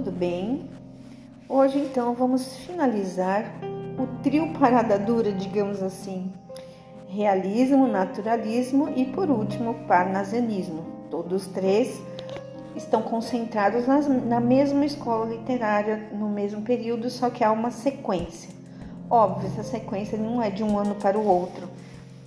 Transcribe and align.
tudo 0.00 0.12
bem? 0.12 0.62
Hoje 1.46 1.78
então 1.78 2.14
vamos 2.14 2.56
finalizar 2.56 3.52
o 3.98 4.06
trio 4.22 4.50
parada 4.54 4.98
dura, 4.98 5.30
digamos 5.30 5.82
assim. 5.82 6.32
Realismo, 7.06 7.86
naturalismo 7.86 8.88
e 8.96 9.04
por 9.04 9.28
último 9.28 9.74
parnasianismo. 9.86 10.86
Todos 11.10 11.46
três 11.48 12.00
estão 12.74 13.02
concentrados 13.02 13.86
nas, 13.86 14.08
na 14.08 14.40
mesma 14.40 14.86
escola 14.86 15.26
literária 15.26 16.08
no 16.14 16.30
mesmo 16.30 16.62
período, 16.62 17.10
só 17.10 17.28
que 17.28 17.44
há 17.44 17.52
uma 17.52 17.70
sequência. 17.70 18.48
Óbvio, 19.10 19.48
essa 19.48 19.62
sequência 19.62 20.16
não 20.16 20.40
é 20.40 20.48
de 20.48 20.64
um 20.64 20.78
ano 20.78 20.94
para 20.94 21.18
o 21.18 21.26
outro. 21.26 21.68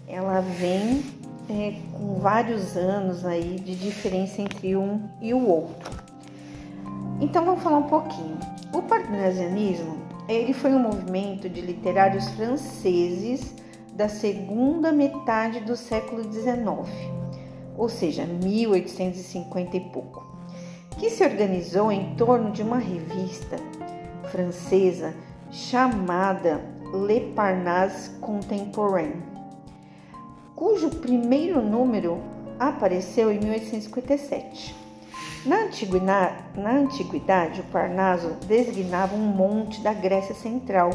Ela 0.07 0.41
vem 0.41 1.03
é, 1.49 1.73
com 1.91 2.19
vários 2.19 2.77
anos 2.77 3.25
aí 3.25 3.59
de 3.59 3.73
diferença 3.73 4.43
entre 4.43 4.75
um 4.75 5.01
e 5.19 5.33
o 5.33 5.47
outro. 5.47 6.02
Então 7.23 7.45
vamos 7.45 7.63
falar 7.63 7.77
um 7.77 7.87
pouquinho. 7.87 8.37
O 8.73 8.81
parnasianismo, 8.81 9.95
ele 10.27 10.51
foi 10.51 10.73
um 10.73 10.79
movimento 10.79 11.47
de 11.47 11.61
literários 11.61 12.27
franceses 12.31 13.55
da 13.93 14.09
segunda 14.09 14.91
metade 14.91 15.61
do 15.61 15.77
século 15.77 16.21
XIX, 16.29 16.85
ou 17.77 17.87
seja, 17.87 18.25
1850 18.25 19.77
e 19.77 19.79
pouco, 19.79 20.27
que 20.99 21.09
se 21.09 21.23
organizou 21.23 21.93
em 21.93 22.13
torno 22.15 22.51
de 22.51 22.61
uma 22.61 22.77
revista 22.77 23.55
francesa 24.29 25.13
chamada 25.49 26.59
Le 26.93 27.31
Parnasse 27.33 28.09
Contemporain, 28.19 29.13
cujo 30.57 30.89
primeiro 30.89 31.61
número 31.61 32.21
apareceu 32.59 33.31
em 33.31 33.39
1857. 33.39 34.82
Na 35.45 35.63
antiguidade, 35.63 36.35
na 36.55 36.71
antiguidade, 36.71 37.59
o 37.59 37.65
Parnaso 37.65 38.37
designava 38.47 39.13
um 39.13 39.19
monte 39.19 39.81
da 39.81 39.93
Grécia 39.93 40.33
Central, 40.33 40.91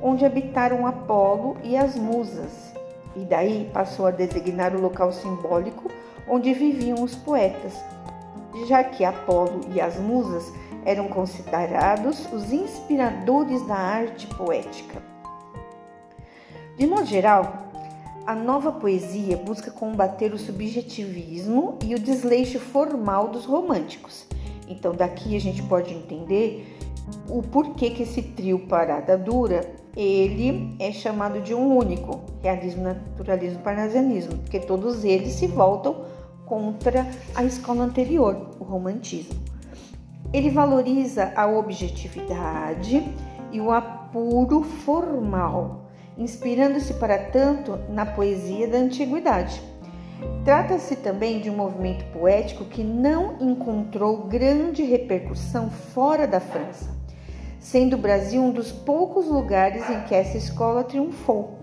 onde 0.00 0.24
habitaram 0.24 0.86
Apolo 0.86 1.56
e 1.64 1.76
as 1.76 1.96
Musas, 1.96 2.72
e 3.16 3.24
daí 3.24 3.68
passou 3.72 4.06
a 4.06 4.12
designar 4.12 4.72
o 4.72 4.80
local 4.80 5.10
simbólico 5.10 5.90
onde 6.28 6.54
viviam 6.54 7.02
os 7.02 7.16
poetas, 7.16 7.74
já 8.68 8.84
que 8.84 9.04
Apolo 9.04 9.62
e 9.74 9.80
as 9.80 9.98
Musas 9.98 10.52
eram 10.84 11.08
considerados 11.08 12.32
os 12.32 12.52
inspiradores 12.52 13.66
da 13.66 13.76
arte 13.76 14.28
poética. 14.28 15.02
De 16.76 16.86
modo 16.86 17.06
geral, 17.06 17.61
a 18.26 18.34
nova 18.34 18.72
poesia 18.72 19.36
busca 19.36 19.70
combater 19.70 20.32
o 20.32 20.38
subjetivismo 20.38 21.78
e 21.84 21.94
o 21.94 21.98
desleixo 21.98 22.58
formal 22.60 23.28
dos 23.28 23.44
românticos. 23.44 24.26
Então, 24.68 24.94
daqui 24.94 25.36
a 25.36 25.40
gente 25.40 25.62
pode 25.64 25.92
entender 25.92 26.78
o 27.28 27.42
porquê 27.42 27.90
que 27.90 28.04
esse 28.04 28.22
trio 28.22 28.60
Parada 28.60 29.18
Dura 29.18 29.68
ele 29.96 30.74
é 30.78 30.90
chamado 30.92 31.40
de 31.40 31.52
um 31.52 31.76
único, 31.76 32.20
realismo, 32.42 32.84
naturalismo, 32.84 33.60
parnasianismo, 33.60 34.38
porque 34.38 34.60
todos 34.60 35.04
eles 35.04 35.32
se 35.32 35.46
voltam 35.46 36.04
contra 36.46 37.06
a 37.34 37.44
escola 37.44 37.84
anterior, 37.84 38.50
o 38.58 38.64
romantismo. 38.64 39.38
Ele 40.32 40.48
valoriza 40.48 41.32
a 41.36 41.46
objetividade 41.46 43.06
e 43.50 43.60
o 43.60 43.70
apuro 43.70 44.62
formal, 44.62 45.81
inspirando-se 46.16 46.94
para 46.94 47.18
tanto 47.18 47.78
na 47.88 48.04
poesia 48.04 48.68
da 48.68 48.78
antiguidade. 48.78 49.62
Trata-se 50.44 50.96
também 50.96 51.40
de 51.40 51.50
um 51.50 51.56
movimento 51.56 52.04
poético 52.12 52.64
que 52.64 52.82
não 52.82 53.36
encontrou 53.40 54.24
grande 54.24 54.82
repercussão 54.82 55.70
fora 55.70 56.26
da 56.26 56.40
França, 56.40 56.90
sendo 57.58 57.94
o 57.94 57.98
Brasil 57.98 58.42
um 58.42 58.52
dos 58.52 58.70
poucos 58.70 59.26
lugares 59.26 59.88
em 59.88 60.00
que 60.02 60.14
essa 60.14 60.36
escola 60.36 60.84
triunfou. 60.84 61.58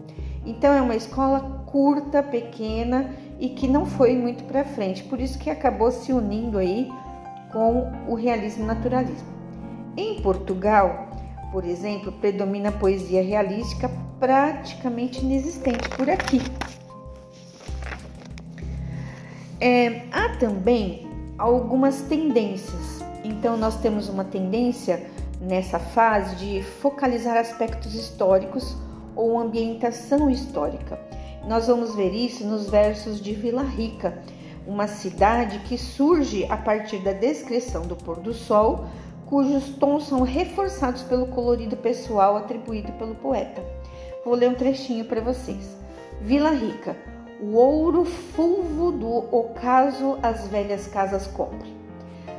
Então 0.46 0.74
é 0.74 0.81
uma 0.81 0.95
escola 0.95 1.63
curta, 1.68 2.24
pequena 2.24 3.12
e 3.40 3.50
que 3.50 3.68
não 3.68 3.85
foi 3.85 4.16
muito 4.16 4.44
para 4.45 4.63
frente, 4.63 5.03
por 5.03 5.19
isso 5.19 5.38
que 5.40 5.50
acabou 5.50 5.91
se 5.91 6.12
unindo 6.12 6.57
aí 6.57 6.90
com 7.51 7.91
o 8.07 8.16
realismo 8.16 8.66
naturalismo. 8.66 9.28
Em 9.95 10.22
Portugal, 10.22 11.09
por 11.51 11.66
exemplo, 11.66 12.12
predomina 12.12 12.69
a 12.69 12.74
poesia 12.74 13.24
realística 13.24 13.90
praticamente 14.19 15.22
inexistente 15.22 15.88
por 15.90 16.09
aqui. 16.09 16.41
É, 19.62 20.03
há 20.12 20.30
também 20.38 21.07
algumas 21.38 22.02
tendências. 22.02 23.03
Então, 23.24 23.57
nós 23.57 23.78
temos 23.78 24.09
uma 24.09 24.24
tendência 24.24 25.06
nessa 25.41 25.80
fase 25.80 26.35
de 26.35 26.63
focalizar 26.63 27.38
aspectos 27.38 27.96
históricos 27.96 28.75
ou 29.16 29.40
ambientação 29.40 30.30
histórica. 30.30 31.00
Nós 31.47 31.68
vamos 31.68 31.96
ver 31.96 32.13
isso 32.13 32.46
nos 32.46 32.69
versos 32.69 33.22
de 33.22 33.34
Vila 33.34 33.63
Rica, 33.63 34.22
uma 34.68 34.88
cidade 34.88 35.59
que 35.59 35.78
surge 35.78 36.46
a 36.50 36.57
partir 36.57 37.00
da 37.00 37.12
descrição 37.12 37.84
do 37.84 37.96
pôr 37.96 38.19
do 38.19 38.34
sol 38.34 38.86
cujos 39.25 39.69
tons 39.80 40.07
são 40.07 40.24
reforçados 40.24 41.03
pelo 41.03 41.28
colorido 41.28 41.78
pessoal 41.78 42.36
atribuído 42.36 42.91
pelo 42.94 43.13
poeta. 43.13 43.78
Vou 44.25 44.35
ler 44.35 44.50
um 44.50 44.53
trechinho 44.53 45.06
para 45.06 45.22
vocês. 45.22 45.78
Vila 46.22 46.50
Rica, 46.50 46.97
o 47.41 47.56
ouro 47.56 48.03
fulvo 48.03 48.91
do 48.91 49.07
ocaso 49.34 50.19
as 50.22 50.46
velhas 50.50 50.88
casas 50.88 51.25
cobre. 51.25 51.74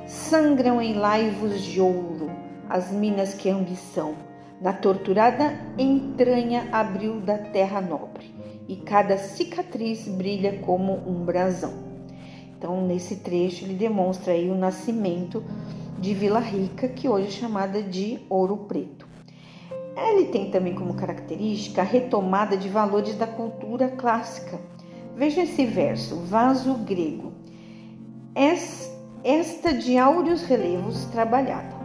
Sangram 0.07 0.83
em 0.83 0.93
laivos 0.93 1.63
de 1.63 1.81
ouro 1.81 2.31
as 2.69 2.93
minas 2.93 3.33
que 3.33 3.49
ambição, 3.49 4.15
na 4.61 4.75
torturada 4.75 5.59
entranha 5.79 6.69
abriu 6.71 7.19
da 7.19 7.39
terra 7.39 7.81
nobre, 7.81 8.33
e 8.69 8.77
cada 8.77 9.17
cicatriz 9.17 10.07
brilha 10.07 10.59
como 10.59 10.93
um 10.93 11.25
brasão. 11.25 11.73
Então, 12.57 12.87
nesse 12.87 13.17
trecho, 13.17 13.65
ele 13.65 13.75
demonstra 13.75 14.35
aí 14.35 14.51
o 14.51 14.55
nascimento 14.55 15.43
de 15.99 16.13
Vila 16.13 16.41
Rica, 16.41 16.89
que 16.89 17.09
hoje 17.09 17.29
é 17.29 17.31
chamada 17.31 17.83
de 17.83 18.21
Ouro 18.29 18.59
Preto. 18.69 19.10
Ele 19.97 20.27
tem 20.27 20.51
também 20.51 20.75
como 20.75 20.95
característica 20.95 21.83
a 21.83 21.85
retomada 21.85 22.57
de 22.57 22.69
valores 22.69 23.15
da 23.17 23.27
cultura 23.27 23.89
clássica. 23.89 24.59
Veja 25.17 25.43
esse 25.43 25.67
verso, 25.67 26.17
vaso 26.17 26.75
grego. 26.75 27.33
Esta 29.23 29.75
de 29.75 29.99
áureos 29.99 30.43
relevos 30.43 31.05
trabalhada, 31.07 31.77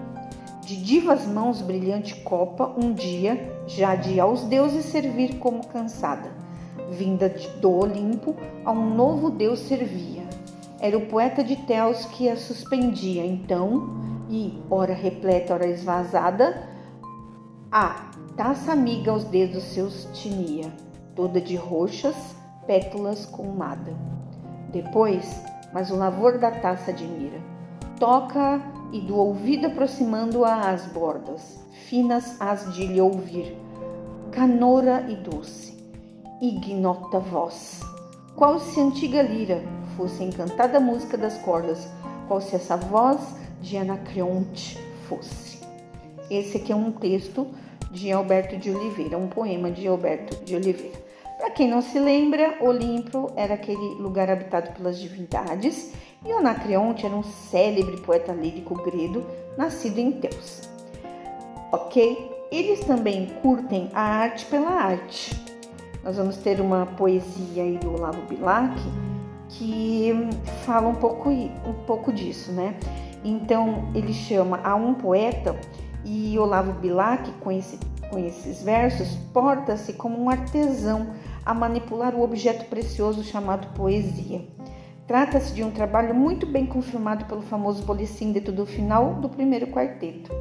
de 0.65 0.77
divas 0.77 1.25
mãos 1.25 1.61
brilhante 1.61 2.15
copa, 2.21 2.73
um 2.81 2.93
dia, 2.93 3.51
já 3.67 3.95
de 3.95 4.19
aos 4.19 4.43
deuses 4.43 4.85
servir 4.85 5.37
como 5.39 5.65
cansada, 5.67 6.31
vinda 6.89 7.27
do 7.59 7.71
Olimpo, 7.71 8.35
a 8.63 8.71
um 8.71 8.95
novo 8.95 9.29
deus 9.29 9.59
servia. 9.59 10.23
Era 10.79 10.97
o 10.97 11.07
poeta 11.07 11.43
de 11.43 11.55
Teos 11.55 12.05
que 12.05 12.29
a 12.29 12.37
suspendia, 12.37 13.25
então, 13.25 13.89
e, 14.29 14.61
ora 14.69 14.93
repleta, 14.93 15.53
ora 15.53 15.67
esvazada, 15.67 16.74
a 17.77 18.09
taça 18.37 18.71
amiga 18.71 19.11
aos 19.11 19.25
dedos 19.25 19.61
seus 19.63 20.07
tinia, 20.13 20.71
toda 21.13 21.41
de 21.41 21.57
roxas, 21.57 22.15
pétalas 22.65 23.25
com 23.25 23.53
nada. 23.53 23.93
Depois, 24.71 25.43
mas 25.73 25.91
o 25.91 25.97
lavor 25.97 26.37
da 26.37 26.51
taça 26.51 26.91
admira, 26.91 27.37
toca 27.99 28.61
e 28.93 29.01
do 29.01 29.17
ouvido 29.17 29.67
aproximando-a 29.67 30.71
às 30.71 30.85
bordas, 30.85 31.59
finas 31.89 32.39
as 32.39 32.73
de 32.73 32.87
lhe 32.87 33.01
ouvir, 33.01 33.57
canora 34.31 35.05
e 35.09 35.17
doce, 35.17 35.77
ignota 36.41 37.19
voz, 37.19 37.81
qual 38.37 38.57
se 38.57 38.79
antiga 38.79 39.21
lira 39.21 39.61
fosse 39.97 40.23
encantada 40.23 40.79
música 40.79 41.17
das 41.17 41.37
cordas, 41.39 41.85
qual 42.29 42.39
se 42.39 42.55
essa 42.55 42.77
voz 42.77 43.35
de 43.61 43.75
Anacreonte 43.75 44.79
fosse. 45.09 45.59
Esse 46.29 46.55
aqui 46.55 46.71
é 46.71 46.75
um 46.75 46.93
texto 46.93 47.45
de 47.95 48.11
Alberto 48.11 48.57
de 48.57 48.69
Oliveira, 48.69 49.17
um 49.17 49.27
poema 49.27 49.71
de 49.71 49.87
Alberto 49.87 50.43
de 50.43 50.53
Oliveira. 50.53 50.99
Para 51.37 51.49
quem 51.49 51.67
não 51.69 51.81
se 51.81 51.97
lembra, 51.97 52.57
Olimpo 52.61 53.31
era 53.35 53.53
aquele 53.53 53.95
lugar 53.95 54.29
habitado 54.29 54.71
pelas 54.73 54.99
divindades 54.99 55.93
e 56.25 56.31
Anacreonte 56.31 57.05
era 57.05 57.15
um 57.15 57.23
célebre 57.23 57.97
poeta 58.01 58.33
lírico 58.33 58.75
grego 58.83 59.25
nascido 59.57 59.99
em 59.99 60.11
Teus. 60.11 60.69
Ok? 61.71 62.31
Eles 62.51 62.81
também 62.81 63.27
curtem 63.41 63.89
a 63.93 64.01
arte 64.01 64.45
pela 64.45 64.69
arte. 64.69 65.33
Nós 66.03 66.17
vamos 66.17 66.37
ter 66.37 66.59
uma 66.59 66.85
poesia 66.85 67.63
aí 67.63 67.77
do 67.77 67.93
Olavo 67.93 68.21
Bilac 68.23 68.75
que 69.49 70.11
fala 70.65 70.87
um 70.87 70.95
pouco, 70.95 71.29
um 71.29 71.73
pouco 71.85 72.11
disso, 72.11 72.51
né? 72.51 72.75
Então 73.23 73.89
ele 73.95 74.13
chama 74.13 74.59
a 74.63 74.75
um 74.75 74.93
poeta 74.93 75.55
e 76.05 76.37
Olavo 76.37 76.73
Bilac, 76.73 77.29
com, 77.41 77.51
esse, 77.51 77.79
com 78.09 78.19
esses 78.19 78.61
versos, 78.61 79.15
porta-se 79.33 79.93
como 79.93 80.21
um 80.21 80.29
artesão 80.29 81.07
a 81.43 81.53
manipular 81.53 82.15
o 82.15 82.23
objeto 82.23 82.65
precioso 82.65 83.23
chamado 83.23 83.73
poesia. 83.73 84.41
Trata-se 85.07 85.53
de 85.53 85.63
um 85.63 85.71
trabalho 85.71 86.15
muito 86.15 86.45
bem 86.45 86.65
confirmado 86.65 87.25
pelo 87.25 87.41
famoso 87.41 87.83
polissíndeto 87.83 88.51
do 88.51 88.65
final 88.65 89.15
do 89.15 89.29
primeiro 89.29 89.67
quarteto. 89.67 90.31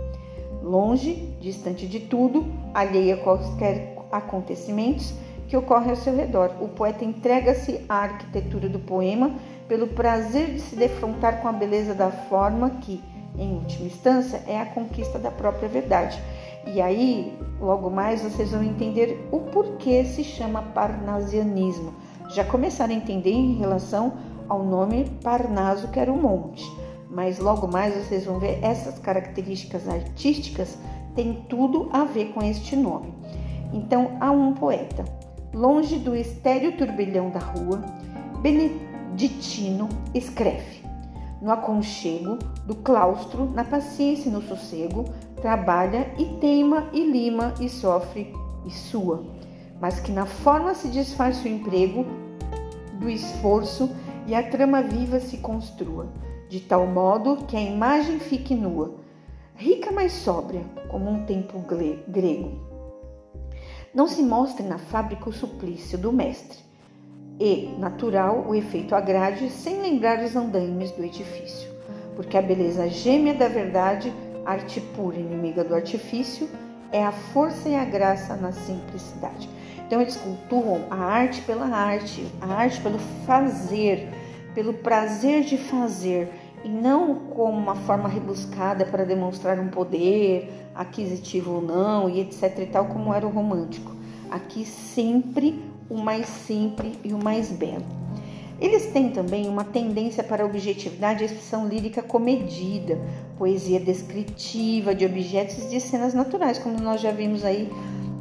Longe, 0.63 1.37
distante 1.41 1.87
de 1.87 2.01
tudo, 2.01 2.47
alheia 2.73 3.15
a 3.15 3.19
quaisquer 3.19 3.97
acontecimentos 4.11 5.13
que 5.49 5.57
ocorrem 5.57 5.91
ao 5.91 5.97
seu 5.97 6.17
redor, 6.17 6.51
o 6.61 6.69
poeta 6.69 7.05
entrega-se 7.05 7.85
à 7.89 7.97
arquitetura 7.97 8.69
do 8.69 8.79
poema 8.79 9.35
pelo 9.69 9.89
prazer 9.89 10.55
de 10.55 10.61
se 10.61 10.77
defrontar 10.77 11.41
com 11.43 11.49
a 11.49 11.53
beleza 11.53 11.95
da 11.95 12.11
forma 12.11 12.71
que, 12.71 13.03
em 13.39 13.55
última 13.55 13.87
instância, 13.87 14.43
é 14.47 14.61
a 14.61 14.67
conquista 14.67 15.19
da 15.19 15.31
própria 15.31 15.69
verdade. 15.69 16.21
E 16.67 16.81
aí, 16.81 17.37
logo 17.61 17.91
mais, 17.91 18.23
vocês 18.23 18.51
vão 18.51 18.63
entender 18.63 19.29
o 19.31 19.41
porquê 19.41 20.05
se 20.05 20.25
chama 20.25 20.63
parnasianismo. 20.63 21.95
Já 22.31 22.45
começaram 22.45 22.95
a 22.95 22.97
entender 22.97 23.33
em 23.33 23.55
relação 23.55 24.15
ao 24.49 24.65
nome 24.65 25.05
Parnaso, 25.23 25.89
que 25.89 26.01
era 26.01 26.13
um 26.13 26.21
monte. 26.21 26.65
Mas 27.11 27.39
logo 27.39 27.69
mais 27.69 27.95
vocês 27.95 28.25
vão 28.25 28.39
ver 28.39 28.59
essas 28.63 28.99
características 28.99 29.89
artísticas 29.89 30.79
têm 31.15 31.45
tudo 31.49 31.89
a 31.93 32.05
ver 32.05 32.33
com 32.33 32.43
este 32.43 32.75
nome. 32.75 33.13
Então, 33.73 34.17
há 34.21 34.31
um 34.31 34.55
poeta, 34.55 35.05
longe 35.53 35.97
do 35.97 36.17
estéreo 36.17 36.77
turbilhão 36.77 37.31
da 37.31 37.41
rua, 37.41 37.83
Beneditino 38.41 39.89
escreve: 40.13 40.84
No 41.45 41.53
aconchego 41.53 42.39
do 42.65 42.75
claustro, 42.77 43.45
na 43.51 43.65
paciência 43.65 44.31
e 44.31 44.33
no 44.33 44.41
sossego, 44.41 45.05
trabalha 45.43 46.11
e 46.17 46.25
teima 46.41 46.89
e 46.91 47.05
lima 47.05 47.53
e 47.61 47.69
sofre 47.69 48.33
e 48.65 48.71
sua, 48.71 49.23
mas 49.79 50.01
que 50.01 50.11
na 50.11 50.25
forma 50.25 50.75
se 50.75 50.89
disfarce 50.89 51.47
o 51.47 51.51
emprego 51.51 52.07
do 52.95 53.11
esforço 53.11 53.91
e 54.27 54.35
a 54.35 54.43
trama 54.43 54.81
viva 54.81 55.21
se 55.21 55.37
construa, 55.37 56.07
de 56.49 56.61
tal 56.61 56.87
modo 56.87 57.45
que 57.45 57.59
a 57.59 57.61
imagem 57.61 58.19
fique 58.19 58.55
nua, 58.55 58.95
rica 59.55 59.93
mas 59.93 60.13
sóbria, 60.13 60.63
como 60.89 61.11
um 61.11 61.27
templo 61.27 61.63
grego. 62.09 62.53
Não 63.95 64.09
se 64.09 64.23
mostre 64.23 64.67
na 64.67 64.79
fábrica 64.79 65.29
o 65.29 65.33
suplício 65.35 65.99
do 65.99 66.11
mestre, 66.11 66.59
e, 67.39 67.75
natural, 67.79 68.45
o 68.49 68.55
efeito 68.55 68.95
agrade 68.95 69.51
sem 69.51 69.81
lembrar 69.81 70.23
os 70.23 70.37
andaimes 70.37 70.91
do 70.93 71.05
edifício, 71.05 71.69
porque 72.15 72.37
a 72.37 72.43
beleza 72.43 72.89
gêmea 72.89 73.35
da 73.35 73.49
verdade, 73.49 74.13
arte 74.45 74.81
pura 74.81 75.17
inimiga 75.17 75.65
do 75.65 75.75
artifício, 75.75 76.49
é 76.93 77.05
a 77.05 77.11
força 77.11 77.69
e 77.69 77.75
a 77.75 77.85
graça 77.85 78.37
na 78.37 78.53
simplicidade. 78.53 79.49
Então 79.87 80.01
eles 80.01 80.17
cultuam 80.17 80.83
a 80.91 80.97
arte 80.97 81.43
pela 81.43 81.67
arte, 81.67 82.25
a 82.41 82.55
arte 82.55 82.81
pelo 82.81 82.99
fazer, 83.27 84.09
pelo 84.55 84.73
prazer 84.75 85.43
de 85.43 85.59
fazer, 85.59 86.29
e 86.65 86.69
não 86.69 87.17
como 87.17 87.59
uma 87.59 87.75
forma 87.75 88.09
rebuscada 88.09 88.87
para 88.87 89.05
demonstrar 89.05 89.59
um 89.59 89.69
poder 89.69 90.51
aquisitivo 90.75 91.57
ou 91.57 91.61
não, 91.61 92.09
e 92.09 92.21
etc 92.21 92.59
e 92.61 92.67
tal, 92.67 92.87
como 92.87 93.13
era 93.13 93.27
o 93.27 93.31
romântico. 93.31 93.93
Aqui 94.31 94.65
sempre 94.65 95.63
o 95.89 95.97
mais 95.97 96.27
simples 96.27 96.97
e 97.05 97.13
o 97.13 97.23
mais 97.23 97.51
belo. 97.51 97.85
Eles 98.61 98.87
têm 98.87 99.11
também 99.11 99.49
uma 99.49 99.65
tendência 99.65 100.23
para 100.23 100.45
a 100.45 100.47
objetividade 100.47 101.23
e 101.23 101.27
expressão 101.27 101.67
lírica 101.67 102.03
comedida, 102.03 102.99
poesia 103.37 103.81
descritiva 103.81 104.95
de 104.95 105.05
objetos 105.05 105.65
e 105.65 105.69
de 105.69 105.81
cenas 105.81 106.15
naturais, 106.15 106.59
como 106.59 106.81
nós 106.81 107.01
já 107.01 107.11
vimos 107.11 107.45
aí 107.45 107.69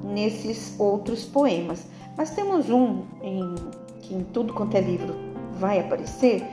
nesses 0.03 0.75
outros 0.79 1.23
poemas. 1.23 1.85
Mas 2.17 2.31
temos 2.31 2.69
um 2.69 3.03
em, 3.21 3.55
que 4.01 4.15
em 4.15 4.23
tudo 4.23 4.53
quanto 4.53 4.75
é 4.75 4.81
livro 4.81 5.15
vai 5.53 5.79
aparecer, 5.79 6.43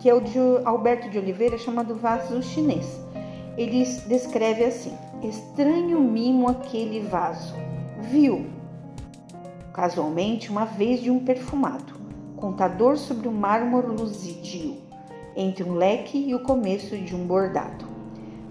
que 0.00 0.08
é 0.08 0.14
o 0.14 0.20
de 0.20 0.38
Alberto 0.64 1.08
de 1.08 1.18
Oliveira, 1.18 1.56
chamado 1.56 1.94
Vaso 1.94 2.42
Chinês. 2.42 3.00
Ele 3.56 3.84
descreve 4.06 4.64
assim: 4.64 4.92
Estranho 5.22 6.00
mimo 6.00 6.48
aquele 6.48 7.00
vaso. 7.00 7.54
Viu, 8.10 8.46
casualmente, 9.74 10.50
uma 10.50 10.64
vez 10.64 11.02
de 11.02 11.10
um 11.10 11.18
perfumado, 11.18 11.92
contador 12.36 12.96
sobre 12.96 13.28
o 13.28 13.32
mármore 13.32 13.88
luzidio, 13.88 14.78
entre 15.36 15.64
um 15.64 15.74
leque 15.74 16.16
e 16.16 16.34
o 16.34 16.42
começo 16.44 16.96
de 16.96 17.14
um 17.14 17.26
bordado. 17.26 17.84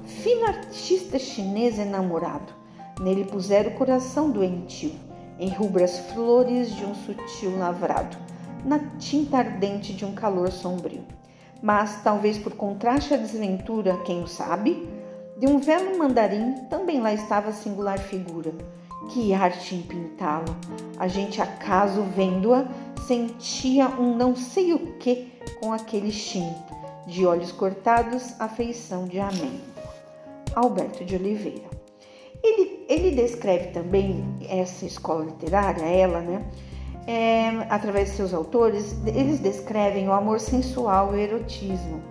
Fino 0.03 0.45
artista 0.45 1.17
chinês 1.17 1.79
enamorado, 1.79 2.53
Nele 2.99 3.25
puseram 3.25 3.71
o 3.71 3.75
coração 3.75 4.29
doentio, 4.29 4.91
em 5.39 5.49
rubras 5.49 5.97
flores 6.11 6.75
de 6.75 6.85
um 6.85 6.93
sutil 6.93 7.57
lavrado, 7.57 8.15
na 8.63 8.79
tinta 8.99 9.37
ardente 9.37 9.93
de 9.93 10.05
um 10.05 10.13
calor 10.13 10.51
sombrio. 10.51 11.03
Mas, 11.61 12.01
talvez 12.03 12.37
por 12.37 12.53
contraste 12.53 13.13
à 13.13 13.17
desventura, 13.17 13.97
quem 14.05 14.21
o 14.21 14.27
sabe, 14.27 14.87
de 15.37 15.47
um 15.47 15.57
velo 15.57 15.97
mandarim 15.97 16.53
também 16.69 17.01
lá 17.01 17.13
estava 17.13 17.49
a 17.49 17.53
singular 17.53 17.97
figura. 17.97 18.53
Que 19.09 19.33
arte 19.33 19.75
em 19.75 19.81
pintá-lo! 19.81 20.55
A 20.97 21.07
gente, 21.07 21.41
acaso 21.41 22.03
vendo-a, 22.15 22.65
sentia 23.07 23.87
um 23.87 24.15
não 24.15 24.35
sei 24.35 24.73
o 24.73 24.97
que 24.97 25.31
com 25.59 25.73
aquele 25.73 26.11
chin, 26.11 26.51
de 27.05 27.25
olhos 27.25 27.51
cortados, 27.51 28.33
a 28.39 28.47
feição 28.47 29.05
de 29.05 29.19
amém. 29.19 29.59
Alberto 30.55 31.03
de 31.03 31.15
Oliveira 31.15 31.83
ele, 32.43 32.85
ele 32.89 33.11
descreve 33.11 33.67
também 33.67 34.23
essa 34.49 34.85
escola 34.85 35.23
literária, 35.25 35.83
ela, 35.83 36.19
né? 36.19 36.45
É, 37.07 37.49
através 37.69 38.11
de 38.11 38.15
seus 38.17 38.33
autores, 38.33 38.95
eles 39.07 39.39
descrevem 39.39 40.07
o 40.07 40.13
amor 40.13 40.39
sensual 40.39 41.13
e 41.13 41.17
o 41.17 41.19
erotismo. 41.19 42.01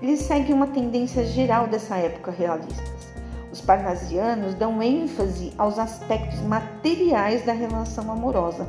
Eles 0.00 0.20
seguem 0.20 0.54
uma 0.54 0.68
tendência 0.68 1.24
geral 1.24 1.66
dessa 1.66 1.96
época 1.96 2.30
realista. 2.30 3.15
Os 3.56 3.62
parnasianos 3.62 4.54
dão 4.54 4.82
ênfase 4.82 5.50
aos 5.56 5.78
aspectos 5.78 6.42
materiais 6.42 7.42
da 7.46 7.54
relação 7.54 8.12
amorosa. 8.12 8.68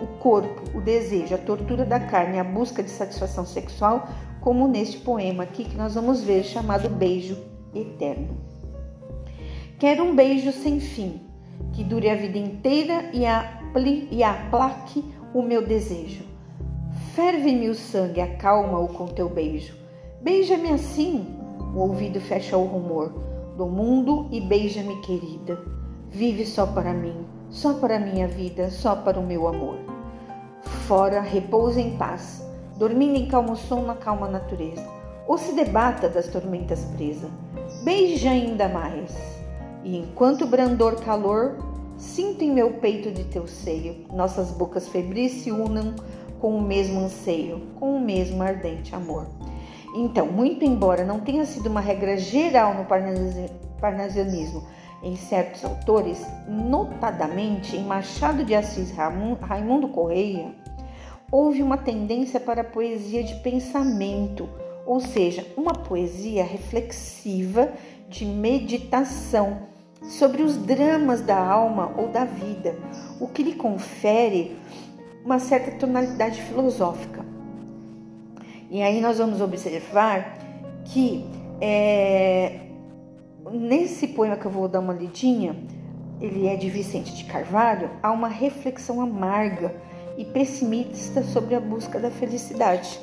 O 0.00 0.18
corpo, 0.18 0.76
o 0.76 0.80
desejo, 0.80 1.36
a 1.36 1.38
tortura 1.38 1.84
da 1.84 2.00
carne, 2.00 2.40
a 2.40 2.42
busca 2.42 2.82
de 2.82 2.90
satisfação 2.90 3.46
sexual, 3.46 4.08
como 4.40 4.66
neste 4.66 4.98
poema 4.98 5.44
aqui 5.44 5.64
que 5.64 5.76
nós 5.76 5.94
vamos 5.94 6.20
ver 6.20 6.42
chamado 6.42 6.88
Beijo 6.88 7.38
Eterno. 7.72 8.38
Quero 9.78 10.02
um 10.02 10.16
beijo 10.16 10.50
sem 10.50 10.80
fim, 10.80 11.20
que 11.72 11.84
dure 11.84 12.10
a 12.10 12.16
vida 12.16 12.38
inteira 12.38 13.08
e, 13.12 13.24
apli, 13.24 14.08
e 14.10 14.24
aplaque 14.24 15.04
o 15.32 15.42
meu 15.42 15.64
desejo. 15.64 16.24
Ferve-me 17.14 17.68
o 17.68 17.74
sangue, 17.76 18.20
acalma-o 18.20 18.88
com 18.88 19.06
teu 19.06 19.28
beijo. 19.28 19.76
Beija-me 20.20 20.70
assim, 20.70 21.24
o 21.72 21.78
ouvido 21.78 22.20
fecha 22.20 22.56
o 22.56 22.64
rumor 22.64 23.30
do 23.56 23.66
mundo 23.66 24.28
e 24.30 24.40
beija-me, 24.40 25.00
querida. 25.00 25.58
Vive 26.10 26.44
só 26.44 26.66
para 26.66 26.92
mim, 26.92 27.26
só 27.50 27.74
para 27.74 27.98
minha 27.98 28.28
vida, 28.28 28.70
só 28.70 28.96
para 28.96 29.18
o 29.18 29.26
meu 29.26 29.46
amor. 29.46 29.76
Fora, 30.86 31.20
repousa 31.20 31.80
em 31.80 31.96
paz, 31.96 32.46
dormindo 32.76 33.16
em 33.16 33.26
calmo 33.26 33.56
som 33.56 33.82
na 33.82 33.94
calma 33.94 34.28
natureza, 34.28 34.86
ou 35.26 35.38
se 35.38 35.52
debata 35.52 36.08
das 36.08 36.28
tormentas 36.28 36.84
presa. 36.96 37.28
Beija 37.84 38.30
ainda 38.30 38.68
mais 38.68 39.42
e 39.84 39.96
enquanto 39.96 40.46
brandor 40.46 40.96
calor, 41.02 41.56
sinto 41.96 42.44
em 42.44 42.52
meu 42.52 42.74
peito 42.74 43.10
de 43.10 43.24
teu 43.24 43.48
seio, 43.48 44.06
nossas 44.12 44.52
bocas 44.52 44.88
febris 44.88 45.42
se 45.42 45.50
unam 45.50 45.94
com 46.40 46.56
o 46.56 46.62
mesmo 46.62 47.00
anseio, 47.00 47.62
com 47.78 47.96
o 47.96 48.00
mesmo 48.00 48.42
ardente 48.42 48.94
amor. 48.94 49.26
Então, 49.94 50.26
muito 50.26 50.64
embora 50.64 51.04
não 51.04 51.20
tenha 51.20 51.44
sido 51.44 51.68
uma 51.68 51.80
regra 51.80 52.16
geral 52.16 52.74
no 52.74 52.86
parnasianismo 53.80 54.66
em 55.02 55.16
certos 55.16 55.64
autores, 55.64 56.24
notadamente 56.48 57.76
em 57.76 57.84
Machado 57.84 58.44
de 58.44 58.54
Assis 58.54 58.92
Raimundo 58.92 59.88
Correia, 59.88 60.54
houve 61.30 61.62
uma 61.62 61.76
tendência 61.76 62.38
para 62.38 62.60
a 62.60 62.64
poesia 62.64 63.24
de 63.24 63.34
pensamento, 63.36 64.48
ou 64.86 65.00
seja, 65.00 65.46
uma 65.56 65.72
poesia 65.72 66.44
reflexiva 66.44 67.72
de 68.08 68.24
meditação 68.24 69.62
sobre 70.02 70.42
os 70.42 70.56
dramas 70.56 71.20
da 71.20 71.38
alma 71.38 71.94
ou 71.96 72.08
da 72.08 72.24
vida, 72.24 72.76
o 73.20 73.26
que 73.26 73.42
lhe 73.42 73.54
confere 73.54 74.56
uma 75.24 75.38
certa 75.38 75.72
tonalidade 75.72 76.40
filosófica. 76.42 77.31
E 78.72 78.80
aí 78.80 79.02
nós 79.02 79.18
vamos 79.18 79.42
observar 79.42 80.38
que 80.86 81.26
é, 81.60 82.60
nesse 83.52 84.06
poema 84.06 84.34
que 84.34 84.46
eu 84.46 84.50
vou 84.50 84.66
dar 84.66 84.80
uma 84.80 84.94
lidinha, 84.94 85.54
ele 86.18 86.46
é 86.46 86.56
de 86.56 86.70
Vicente 86.70 87.14
de 87.14 87.24
Carvalho, 87.24 87.90
há 88.02 88.10
uma 88.10 88.28
reflexão 88.28 89.02
amarga 89.02 89.74
e 90.16 90.24
pessimista 90.24 91.22
sobre 91.22 91.54
a 91.54 91.60
busca 91.60 92.00
da 92.00 92.10
felicidade. 92.10 92.98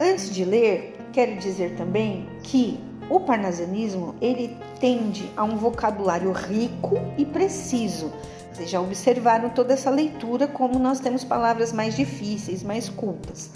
Antes 0.00 0.34
de 0.34 0.44
ler, 0.44 0.96
quero 1.12 1.36
dizer 1.36 1.76
também 1.76 2.26
que 2.42 2.80
o 3.08 3.20
parnasianismo 3.20 4.16
ele 4.20 4.56
tende 4.80 5.30
a 5.36 5.44
um 5.44 5.56
vocabulário 5.56 6.32
rico 6.32 6.96
e 7.16 7.24
preciso. 7.24 8.12
Vocês 8.52 8.68
já 8.68 8.80
observaram 8.80 9.50
toda 9.50 9.72
essa 9.72 9.88
leitura 9.88 10.48
como 10.48 10.80
nós 10.80 10.98
temos 10.98 11.22
palavras 11.22 11.72
mais 11.72 11.94
difíceis, 11.94 12.64
mais 12.64 12.88
cultas. 12.88 13.48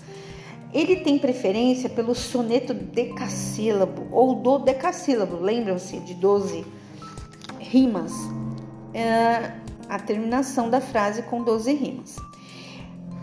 Ele 0.77 0.97
tem 0.97 1.19
preferência 1.19 1.89
pelo 1.89 2.15
soneto 2.15 2.75
decassílabo 2.75 4.09
ou 4.13 4.35
do 4.35 4.59
decassílabo, 4.59 5.37
lembram-se 5.41 5.99
de 6.01 6.13
12 6.13 6.67
rimas, 7.59 8.13
é 8.93 9.53
a 9.89 9.99
terminação 9.99 10.69
da 10.69 10.79
frase 10.79 11.23
com 11.23 11.43
12 11.43 11.73
rimas. 11.73 12.17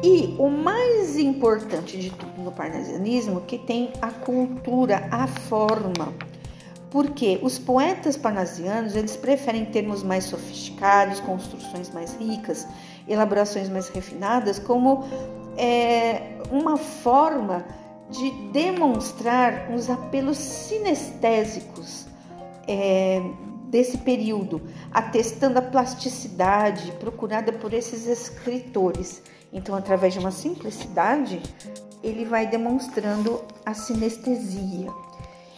E 0.01 0.33
o 0.39 0.49
mais 0.49 1.15
importante 1.15 1.95
de 1.95 2.09
tudo 2.09 2.41
no 2.41 2.51
parnasianismo 2.51 3.41
que 3.41 3.59
tem 3.59 3.93
a 4.01 4.09
cultura, 4.09 5.07
a 5.11 5.27
forma. 5.27 6.11
Porque 6.89 7.39
os 7.43 7.59
poetas 7.59 8.17
parnasianos, 8.17 8.95
eles 8.95 9.15
preferem 9.15 9.65
termos 9.65 10.01
mais 10.01 10.23
sofisticados, 10.23 11.19
construções 11.19 11.91
mais 11.91 12.15
ricas, 12.15 12.67
elaborações 13.07 13.69
mais 13.69 13.89
refinadas, 13.89 14.57
como 14.57 15.03
é, 15.55 16.32
uma 16.51 16.77
forma 16.77 17.65
de 18.09 18.29
demonstrar 18.51 19.71
os 19.71 19.89
apelos 19.89 20.37
sinestésicos 20.37 22.05
é, 22.67 23.21
desse 23.67 23.97
período, 23.97 24.61
atestando 24.91 25.57
a 25.57 25.61
plasticidade 25.61 26.91
procurada 26.93 27.51
por 27.51 27.73
esses 27.73 28.05
escritores. 28.05 29.23
Então, 29.51 29.75
através 29.75 30.13
de 30.13 30.19
uma 30.19 30.31
simplicidade, 30.31 31.41
ele 32.03 32.25
vai 32.25 32.45
demonstrando 32.45 33.41
a 33.65 33.73
sinestesia. 33.73 34.91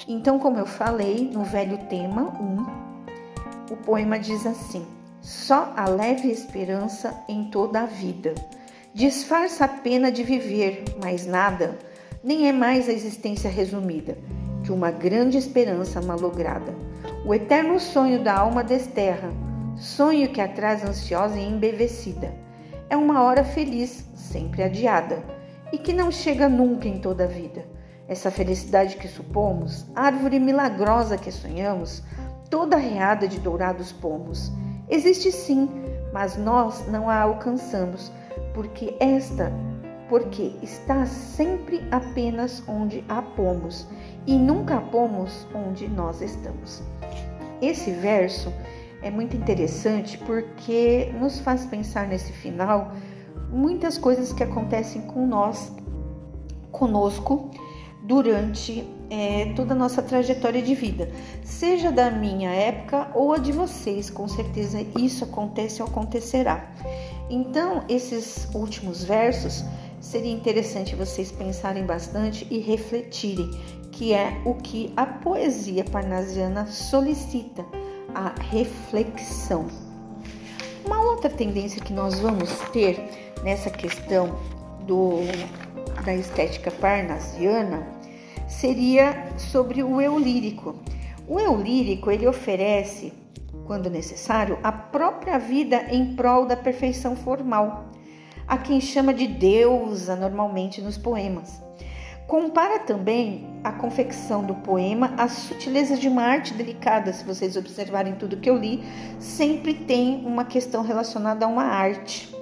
Então, 0.08 0.40
como 0.40 0.60
eu 0.60 0.66
falei 0.66 1.30
no 1.30 1.44
velho 1.44 1.78
tema 1.90 2.22
1, 2.40 3.74
o 3.74 3.78
poema 3.78 4.20
diz 4.20 4.46
assim: 4.46 4.86
Só 5.22 5.74
a 5.76 5.90
leve 5.90 6.30
esperança 6.30 7.14
em 7.28 7.50
toda 7.50 7.82
a 7.82 7.86
vida 7.86 8.36
disfarça 8.96 9.66
a 9.66 9.68
pena 9.68 10.10
de 10.10 10.24
viver, 10.24 10.86
mais 11.04 11.28
nada, 11.28 11.78
nem 12.24 12.48
é 12.48 12.54
mais 12.54 12.88
a 12.88 12.94
existência 12.94 13.50
resumida 13.50 14.18
que 14.64 14.72
uma 14.72 14.90
grande 14.90 15.38
esperança 15.38 16.02
malograda. 16.02 16.74
O 17.26 17.34
eterno 17.34 17.78
sonho 17.78 18.24
da 18.24 18.38
alma 18.38 18.64
desterra, 18.64 19.34
sonho 19.76 20.30
que 20.30 20.40
atrás 20.40 20.82
ansiosa 20.86 21.38
e 21.38 21.46
embevecida. 21.46 22.34
É 22.90 22.96
uma 22.96 23.22
hora 23.22 23.44
feliz, 23.44 24.06
sempre 24.16 24.64
adiada, 24.64 25.22
e 25.74 25.78
que 25.78 25.92
não 25.92 26.10
chega 26.10 26.48
nunca 26.48 26.88
em 26.88 27.02
toda 27.02 27.26
a 27.26 27.28
vida. 27.28 27.66
Essa 28.08 28.32
felicidade 28.32 28.96
que 28.96 29.10
supomos, 29.10 29.86
árvore 29.94 30.40
milagrosa 30.40 31.18
que 31.18 31.34
sonhamos, 31.34 32.02
toda 32.50 32.78
reada 32.78 33.28
de 33.28 33.42
dourados 33.42 33.92
pomos, 33.92 34.54
existe 34.90 35.34
sim, 35.34 35.70
mas 36.14 36.38
nós 36.38 36.88
não 36.88 37.10
a 37.10 37.20
alcançamos 37.20 38.10
porque 38.54 38.96
esta, 39.00 39.52
porque 40.10 40.54
está 40.62 41.06
sempre 41.06 41.84
apenas 41.92 42.64
onde 42.68 43.04
a 43.10 43.22
pomos 43.22 43.88
e 44.28 44.38
nunca 44.38 44.80
pomos 44.80 45.48
onde 45.54 45.88
nós 45.88 46.22
estamos. 46.22 46.84
Esse 47.62 47.92
verso 47.92 48.54
é 49.02 49.10
muito 49.10 49.36
interessante 49.36 50.18
porque 50.20 51.12
nos 51.20 51.40
faz 51.40 51.66
pensar 51.66 52.08
nesse 52.08 52.32
final 52.32 52.92
muitas 53.50 53.98
coisas 53.98 54.34
que 54.34 54.44
acontecem 54.44 55.04
com 55.04 55.26
nós, 55.26 55.72
conosco, 56.72 57.52
durante 58.04 58.88
é, 59.10 59.54
toda 59.56 59.74
a 59.74 59.78
nossa 59.78 60.02
trajetória 60.02 60.62
de 60.62 60.74
vida, 60.74 61.10
seja 61.44 61.92
da 61.92 62.10
minha 62.10 62.50
época 62.50 63.10
ou 63.14 63.34
a 63.34 63.38
de 63.38 63.52
vocês, 63.52 64.10
com 64.10 64.28
certeza 64.28 64.86
isso 64.98 65.24
acontece 65.24 65.82
ou 65.82 65.88
acontecerá. 65.88 66.72
Então, 67.30 67.84
esses 67.90 68.48
últimos 68.54 69.04
versos 69.04 69.64
seria 70.00 70.32
interessante 70.32 70.96
vocês 70.96 71.32
pensarem 71.32 71.86
bastante 71.86 72.48
e 72.52 72.60
refletirem, 72.60 73.50
que 73.92 74.14
é 74.14 74.42
o 74.46 74.54
que 74.56 74.94
a 74.96 75.06
poesia 75.06 75.84
parnasiana 75.84 76.68
solicita, 76.68 77.66
a 78.14 78.34
reflexão. 78.40 79.68
Uma 80.86 81.02
outra 81.02 81.30
tendência 81.30 81.82
que 81.82 81.94
nós 81.94 82.20
vamos 82.20 82.52
ter 82.72 83.00
nessa 83.44 83.70
questão 83.70 84.38
do, 84.86 85.22
da 86.06 86.14
estética 86.14 86.70
parnasiana 86.70 87.95
seria 88.48 89.34
sobre 89.38 89.84
o 89.84 90.02
eu 90.02 90.18
lírico. 90.18 90.76
O 91.28 91.40
eu 91.40 91.56
lírico 91.56 92.12
ele 92.12 92.28
oferece 92.28 93.12
quando 93.66 93.90
necessário, 93.90 94.60
a 94.64 94.72
própria 94.72 95.38
vida 95.38 95.88
em 95.90 96.16
prol 96.16 96.46
da 96.46 96.56
perfeição 96.56 97.16
formal, 97.16 97.86
a 98.48 98.58
quem 98.58 98.80
chama 98.80 99.14
de 99.14 99.28
deusa 99.28 100.16
normalmente 100.16 100.82
nos 100.82 100.98
poemas. 100.98 101.62
Compara 102.28 102.80
também 102.80 103.48
a 103.64 103.72
confecção 103.72 104.44
do 104.44 104.56
poema 104.56 105.14
às 105.18 105.32
sutilezas 105.32 106.00
de 106.00 106.08
uma 106.08 106.24
arte 106.24 106.54
delicada. 106.54 107.14
Se 107.14 107.24
vocês 107.24 107.56
observarem 107.56 108.16
tudo 108.16 108.38
que 108.38 108.50
eu 108.50 108.58
li, 108.58 108.84
sempre 109.20 109.74
tem 109.74 110.26
uma 110.26 110.44
questão 110.46 110.82
relacionada 110.82 111.46
a 111.46 111.48
uma 111.48 111.64
arte, 111.64 112.36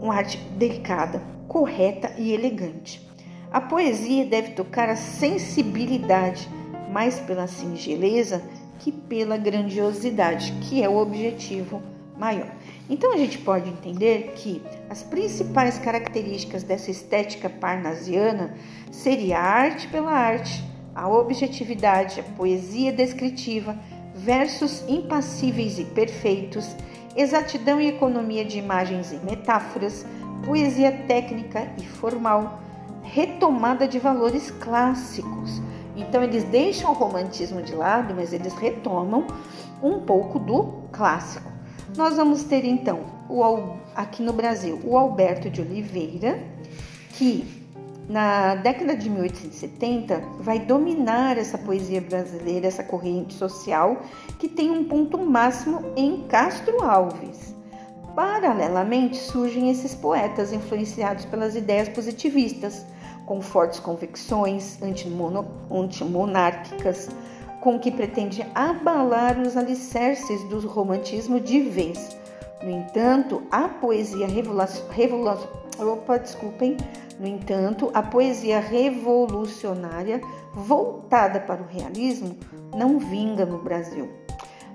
uma 0.00 0.14
arte 0.14 0.38
delicada, 0.56 1.22
correta 1.46 2.12
e 2.16 2.32
elegante. 2.32 3.09
A 3.52 3.60
poesia 3.60 4.24
deve 4.24 4.52
tocar 4.52 4.88
a 4.88 4.94
sensibilidade, 4.94 6.48
mais 6.92 7.18
pela 7.18 7.48
singeleza 7.48 8.40
que 8.78 8.92
pela 8.92 9.36
grandiosidade, 9.36 10.52
que 10.62 10.82
é 10.82 10.88
o 10.88 10.96
objetivo 10.96 11.82
maior. 12.16 12.46
Então 12.88 13.12
a 13.12 13.16
gente 13.16 13.38
pode 13.38 13.68
entender 13.68 14.34
que 14.36 14.62
as 14.88 15.02
principais 15.02 15.78
características 15.78 16.62
dessa 16.62 16.92
estética 16.92 17.50
parnasiana 17.50 18.54
seria 18.92 19.40
a 19.40 19.42
arte 19.42 19.88
pela 19.88 20.12
arte, 20.12 20.62
a 20.94 21.08
objetividade, 21.08 22.20
a 22.20 22.22
poesia 22.22 22.92
descritiva, 22.92 23.76
versos 24.14 24.84
impassíveis 24.88 25.76
e 25.78 25.84
perfeitos, 25.86 26.76
exatidão 27.16 27.80
e 27.80 27.88
economia 27.88 28.44
de 28.44 28.58
imagens 28.58 29.12
e 29.12 29.16
metáforas, 29.16 30.06
poesia 30.44 30.92
técnica 31.08 31.68
e 31.78 31.84
formal, 31.84 32.60
retomada 33.12 33.88
de 33.88 33.98
valores 33.98 34.50
clássicos, 34.50 35.60
então 35.96 36.22
eles 36.22 36.44
deixam 36.44 36.90
o 36.90 36.94
romantismo 36.94 37.60
de 37.60 37.74
lado, 37.74 38.14
mas 38.14 38.32
eles 38.32 38.54
retomam 38.54 39.26
um 39.82 40.00
pouco 40.00 40.38
do 40.38 40.84
clássico. 40.92 41.50
Nós 41.96 42.16
vamos 42.16 42.44
ter 42.44 42.64
então 42.64 43.00
o, 43.28 43.74
aqui 43.94 44.22
no 44.22 44.32
Brasil 44.32 44.80
o 44.84 44.96
Alberto 44.96 45.50
de 45.50 45.60
Oliveira, 45.60 46.38
que 47.14 47.44
na 48.08 48.54
década 48.54 48.96
de 48.96 49.10
1870 49.10 50.22
vai 50.38 50.60
dominar 50.60 51.36
essa 51.36 51.58
poesia 51.58 52.00
brasileira, 52.00 52.66
essa 52.66 52.84
corrente 52.84 53.34
social 53.34 54.02
que 54.38 54.48
tem 54.48 54.70
um 54.70 54.84
ponto 54.84 55.18
máximo 55.18 55.92
em 55.96 56.22
Castro 56.28 56.82
Alves. 56.82 57.54
Paralelamente 58.14 59.16
surgem 59.16 59.70
esses 59.70 59.94
poetas 59.94 60.52
influenciados 60.52 61.24
pelas 61.24 61.54
ideias 61.54 61.88
positivistas 61.88 62.84
com 63.30 63.40
fortes 63.40 63.78
convicções 63.78 64.76
antimonárquicas, 65.70 67.08
com 67.60 67.78
que 67.78 67.92
pretende 67.92 68.44
abalar 68.56 69.38
os 69.38 69.56
alicerces 69.56 70.42
do 70.48 70.58
romantismo 70.66 71.38
de 71.38 71.60
vez. 71.60 72.18
No 72.60 72.68
entanto, 72.68 73.40
a 73.48 73.68
poesia 73.68 74.26
revolucionária, 74.26 75.48
opa, 75.78 76.18
desculpem, 76.18 76.76
no 77.20 77.26
entanto, 77.28 77.88
a 77.94 78.02
poesia 78.02 78.58
revolucionária 78.58 80.20
voltada 80.52 81.38
para 81.38 81.62
o 81.62 81.66
realismo 81.66 82.36
não 82.74 82.98
vinga 82.98 83.46
no 83.46 83.62
Brasil. 83.62 84.08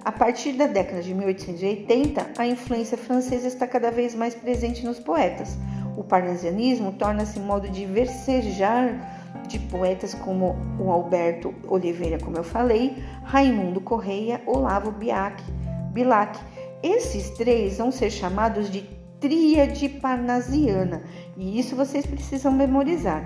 A 0.06 0.14
partir 0.14 0.54
da 0.54 0.68
década 0.68 1.02
de 1.02 1.14
1880, 1.14 2.26
a 2.38 2.48
influência 2.48 2.98
francesa 2.98 3.50
está 3.50 3.68
cada 3.68 3.92
vez 3.92 4.16
mais 4.16 4.34
presente 4.34 4.86
nos 4.86 4.98
poetas 4.98 5.58
o 5.98 6.04
parnasianismo 6.04 6.94
torna-se 6.94 7.40
modo 7.40 7.70
de 7.70 7.86
versejar 7.86 9.24
de 9.48 9.60
poetas 9.60 10.14
como 10.14 10.56
o 10.80 10.92
Alberto 10.92 11.54
Oliveira, 11.68 12.18
como 12.20 12.38
eu 12.38 12.44
falei, 12.44 13.04
Raimundo 13.24 13.80
Correia, 13.80 14.42
Olavo 14.46 14.92
Bilac. 14.92 16.40
Esses 16.82 17.30
três 17.32 17.78
vão 17.78 17.92
ser 17.92 18.10
chamados 18.10 18.70
de 18.70 18.82
tríade 19.20 19.90
parnasiana, 19.90 21.04
e 21.38 21.60
isso 21.60 21.76
vocês 21.76 22.06
precisam 22.06 22.52
memorizar. 22.52 23.24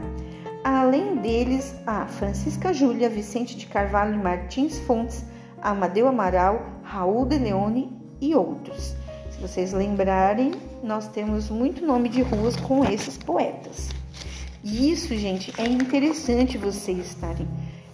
Além 0.64 1.16
deles, 1.18 1.76
a 1.86 2.06
Francisca 2.06 2.74
Júlia, 2.74 3.10
Vicente 3.10 3.58
de 3.58 3.66
Carvalho 3.66 4.14
e 4.14 4.18
Martins 4.18 4.78
Fontes, 4.80 5.26
Amadeu 5.62 6.08
Amaral, 6.08 6.66
Raul 6.84 7.26
de 7.26 7.38
Leone 7.38 7.98
e 8.22 8.36
outros. 8.36 8.96
Se 9.32 9.40
vocês 9.40 9.74
lembrarem, 9.74 10.52
nós 10.84 11.08
temos 11.08 11.50
muito 11.50 11.86
nome 11.86 12.10
de 12.10 12.22
ruas 12.22 12.56
com 12.56 12.84
esses 12.86 13.18
poetas. 13.18 13.90
E 14.64 14.92
isso, 14.92 15.16
gente, 15.16 15.54
é 15.58 15.66
interessante 15.66 16.58
vocês 16.58 17.00
estarem 17.00 17.48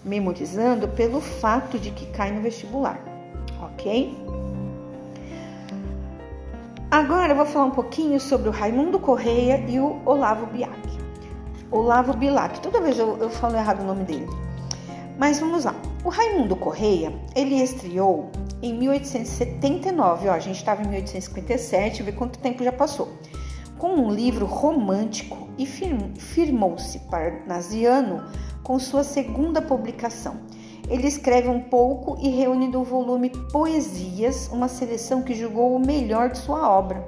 memorizando 0.04 0.88
pelo 0.88 1.22
fato 1.22 1.80
de 1.80 1.92
que 1.92 2.06
cai 2.08 2.32
no 2.32 2.42
vestibular, 2.42 3.00
ok? 3.62 4.16
Agora 6.90 7.34
eu 7.34 7.36
vou 7.36 7.46
falar 7.46 7.66
um 7.66 7.72
pouquinho 7.72 8.20
sobre 8.20 8.48
o 8.48 8.52
Raimundo 8.52 9.00
Correia 9.00 9.64
e 9.68 9.80
o 9.80 10.02
Olavo 10.06 10.46
Biak. 10.46 10.86
Olavo 11.72 12.14
Bilac. 12.14 12.62
Toda 12.62 12.80
vez 12.80 12.98
eu, 12.98 13.18
eu 13.18 13.30
falo 13.30 13.56
errado 13.56 13.82
o 13.82 13.86
nome 13.86 14.04
dele. 14.04 14.45
Mas 15.18 15.40
vamos 15.40 15.64
lá. 15.64 15.76
O 16.04 16.10
Raimundo 16.10 16.56
Correia, 16.56 17.14
ele 17.36 17.56
estreou 17.56 18.30
em 18.62 18.74
1879, 18.74 20.28
ó, 20.28 20.34
a 20.34 20.40
gente 20.40 20.58
estava 20.58 20.82
em 20.82 20.88
1857, 20.88 22.04
vê 22.04 22.12
quanto 22.12 22.40
tempo 22.40 22.64
já 22.64 22.72
passou, 22.72 23.10
com 23.78 23.90
um 23.90 24.12
livro 24.12 24.46
romântico 24.46 25.50
e 25.58 25.66
firmou-se 25.66 27.00
parnasiano 27.10 28.24
com 28.64 28.78
sua 28.78 29.04
segunda 29.04 29.62
publicação. 29.62 30.36
Ele 30.90 31.08
escreve 31.08 31.48
um 31.48 31.62
pouco 31.62 32.18
e 32.22 32.30
reúne 32.30 32.68
no 32.68 32.84
volume 32.84 33.30
Poesias, 33.52 34.50
uma 34.52 34.68
seleção 34.68 35.22
que 35.22 35.34
julgou 35.34 35.76
o 35.76 35.80
melhor 35.80 36.30
de 36.30 36.38
sua 36.38 36.70
obra. 36.70 37.04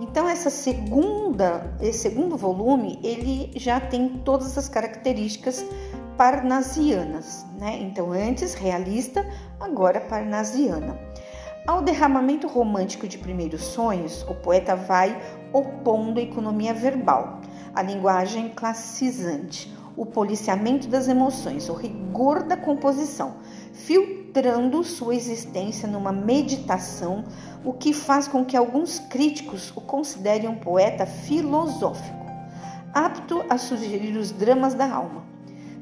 Então 0.00 0.28
essa 0.28 0.50
segunda, 0.50 1.76
esse 1.80 1.98
segundo 1.98 2.36
volume, 2.36 2.98
ele 3.04 3.52
já 3.56 3.78
tem 3.78 4.08
todas 4.24 4.58
as 4.58 4.68
características 4.68 5.64
parnasianas, 6.22 7.44
né? 7.58 7.80
Então, 7.82 8.12
antes 8.12 8.54
realista, 8.54 9.26
agora 9.58 10.00
parnasiana. 10.00 10.96
Ao 11.66 11.82
derramamento 11.82 12.46
romântico 12.46 13.08
de 13.08 13.18
primeiros 13.18 13.60
sonhos, 13.62 14.22
o 14.28 14.34
poeta 14.36 14.76
vai 14.76 15.20
opondo 15.52 16.20
a 16.20 16.22
economia 16.22 16.72
verbal, 16.72 17.40
a 17.74 17.82
linguagem 17.82 18.50
classicizante, 18.50 19.74
o 19.96 20.06
policiamento 20.06 20.86
das 20.86 21.08
emoções, 21.08 21.68
o 21.68 21.74
rigor 21.74 22.44
da 22.44 22.56
composição, 22.56 23.38
filtrando 23.72 24.84
sua 24.84 25.16
existência 25.16 25.88
numa 25.88 26.12
meditação, 26.12 27.24
o 27.64 27.72
que 27.72 27.92
faz 27.92 28.28
com 28.28 28.44
que 28.44 28.56
alguns 28.56 29.00
críticos 29.00 29.72
o 29.74 29.80
considerem 29.80 30.48
um 30.48 30.54
poeta 30.54 31.04
filosófico, 31.04 32.24
apto 32.94 33.44
a 33.50 33.58
sugerir 33.58 34.16
os 34.16 34.30
dramas 34.30 34.72
da 34.72 34.88
alma. 34.88 35.32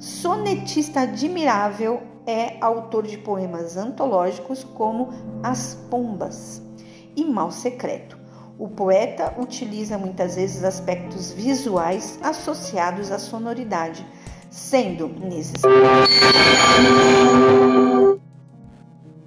Sonetista 0.00 1.02
admirável, 1.02 2.00
é 2.26 2.57
autor 2.62 3.07
de 3.07 3.19
poemas 3.19 3.76
antológicos 3.76 4.64
como 4.64 5.11
As 5.42 5.75
Pombas 5.90 6.62
e 7.14 7.23
Mal 7.23 7.50
Secreto. 7.50 8.16
O 8.59 8.66
poeta 8.66 9.35
utiliza 9.38 9.99
muitas 9.99 10.37
vezes 10.37 10.64
aspectos 10.64 11.33
visuais 11.33 12.19
associados 12.23 13.11
à 13.11 13.19
sonoridade, 13.19 14.07
sendo 14.49 15.07
nesses 15.07 15.62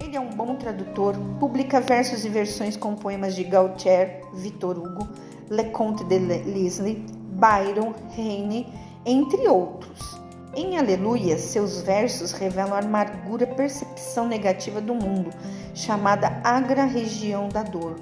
ele 0.00 0.16
é 0.16 0.20
um 0.20 0.30
bom 0.30 0.56
tradutor, 0.56 1.14
publica 1.38 1.80
versos 1.80 2.24
e 2.24 2.28
versões 2.28 2.76
com 2.76 2.96
poemas 2.96 3.36
de 3.36 3.44
Gautier, 3.44 4.22
Victor 4.34 4.76
Hugo, 4.76 5.06
Leconte 5.48 6.02
de 6.02 6.18
Lisle, 6.18 7.06
Byron, 7.30 7.94
Heine, 8.18 8.66
entre 9.06 9.46
outros. 9.46 10.23
Em 10.56 10.78
Aleluia, 10.78 11.36
seus 11.36 11.82
versos 11.82 12.30
revelam 12.30 12.74
a 12.74 12.78
amargura 12.78 13.44
percepção 13.44 14.28
negativa 14.28 14.80
do 14.80 14.94
mundo, 14.94 15.30
chamada 15.74 16.40
agra 16.44 16.84
região 16.84 17.48
da 17.48 17.64
dor. 17.64 17.96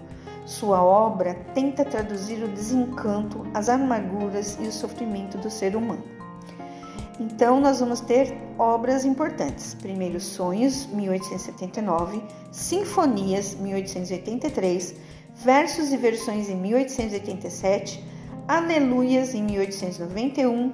Sua 0.45 0.85
obra 0.85 1.35
tenta 1.55 1.83
traduzir 1.83 2.45
o 2.45 2.49
desencanto, 2.49 3.47
as 3.55 3.71
amarguras 3.71 4.59
e 4.61 4.65
o 4.65 4.73
sofrimento 4.73 5.39
do 5.39 5.49
ser 5.49 5.75
humano. 5.75 6.05
Então, 7.19 7.59
nós 7.59 7.81
vamos 7.81 8.01
ter 8.01 8.37
obras 8.59 9.07
importantes. 9.07 9.73
Primeiro, 9.73 10.21
Sonhos, 10.21 10.87
1879, 10.93 12.23
Sinfonias, 12.51 13.55
1883, 13.55 14.95
Versos 15.37 15.91
e 15.91 15.97
Versões, 15.97 16.51
em 16.51 16.57
1887, 16.57 18.05
Aleluias, 18.47 19.35
em 19.35 19.43
1891, 19.43 20.73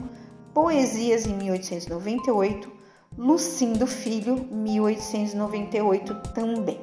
Poesias 0.53 1.27
em 1.27 1.35
1898, 1.35 2.71
Lucindo 3.17 3.87
Filho, 3.87 4.47
1898 4.51 6.15
também. 6.35 6.81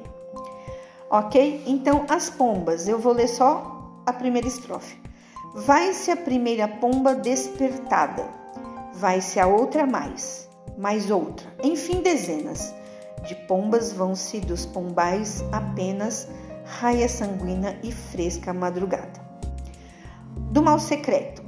Ok? 1.10 1.62
Então, 1.66 2.04
as 2.08 2.28
pombas, 2.30 2.88
eu 2.88 2.98
vou 2.98 3.12
ler 3.12 3.28
só 3.28 4.00
a 4.04 4.12
primeira 4.12 4.46
estrofe. 4.46 4.96
Vai-se 5.54 6.10
a 6.10 6.16
primeira 6.16 6.68
pomba 6.68 7.14
despertada, 7.14 8.28
vai-se 8.94 9.40
a 9.40 9.46
outra 9.46 9.86
mais, 9.86 10.48
mais 10.76 11.10
outra, 11.10 11.46
enfim, 11.62 12.02
dezenas 12.02 12.74
de 13.26 13.34
pombas 13.34 13.92
vão-se 13.92 14.40
dos 14.40 14.64
pombais 14.64 15.44
apenas 15.52 16.28
raia 16.64 17.08
sanguínea 17.08 17.78
e 17.82 17.92
fresca 17.92 18.52
madrugada. 18.52 19.20
Do 20.52 20.62
mal 20.62 20.78
secreto, 20.78 21.42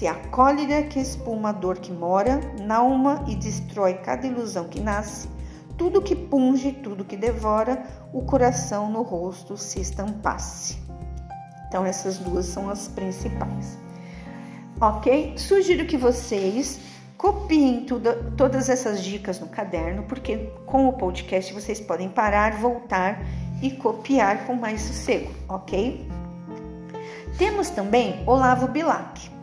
se 0.00 0.06
a 0.06 0.14
cólera 0.14 0.82
que 0.84 0.98
espuma 0.98 1.50
a 1.50 1.52
dor 1.52 1.76
que 1.76 1.92
mora 1.92 2.40
alma 2.70 3.22
e 3.28 3.36
destrói 3.36 3.92
cada 3.92 4.26
ilusão 4.26 4.66
que 4.66 4.80
nasce, 4.80 5.28
tudo 5.76 6.00
que 6.00 6.16
punge, 6.16 6.72
tudo 6.72 7.04
que 7.04 7.18
devora, 7.18 7.84
o 8.10 8.22
coração 8.22 8.90
no 8.90 9.02
rosto 9.02 9.58
se 9.58 9.78
estampasse. 9.78 10.78
Então, 11.68 11.84
essas 11.84 12.16
duas 12.16 12.46
são 12.46 12.70
as 12.70 12.88
principais. 12.88 13.76
Ok? 14.80 15.34
Sugiro 15.36 15.84
que 15.84 15.98
vocês 15.98 16.80
copiem 17.18 17.84
tudo, 17.84 18.32
todas 18.38 18.70
essas 18.70 19.04
dicas 19.04 19.38
no 19.38 19.48
caderno, 19.48 20.04
porque 20.04 20.50
com 20.64 20.88
o 20.88 20.94
podcast 20.94 21.52
vocês 21.52 21.78
podem 21.78 22.08
parar, 22.08 22.52
voltar 22.52 23.22
e 23.60 23.70
copiar 23.70 24.46
com 24.46 24.54
mais 24.54 24.80
sossego, 24.80 25.30
ok? 25.46 26.08
Temos 27.36 27.68
também 27.68 28.24
Olavo 28.26 28.66
Bilac. 28.66 29.39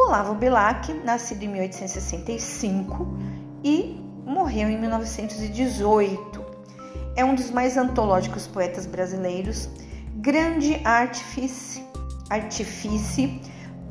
Olavo 0.00 0.32
Bilac, 0.32 0.92
nascido 1.04 1.42
em 1.42 1.48
1865 1.48 3.18
e 3.64 4.00
morreu 4.24 4.70
em 4.70 4.78
1918. 4.78 6.44
É 7.16 7.24
um 7.24 7.34
dos 7.34 7.50
mais 7.50 7.76
antológicos 7.76 8.46
poetas 8.46 8.86
brasileiros, 8.86 9.68
grande 10.14 10.80
artífice, 10.84 11.84
artífice 12.30 13.42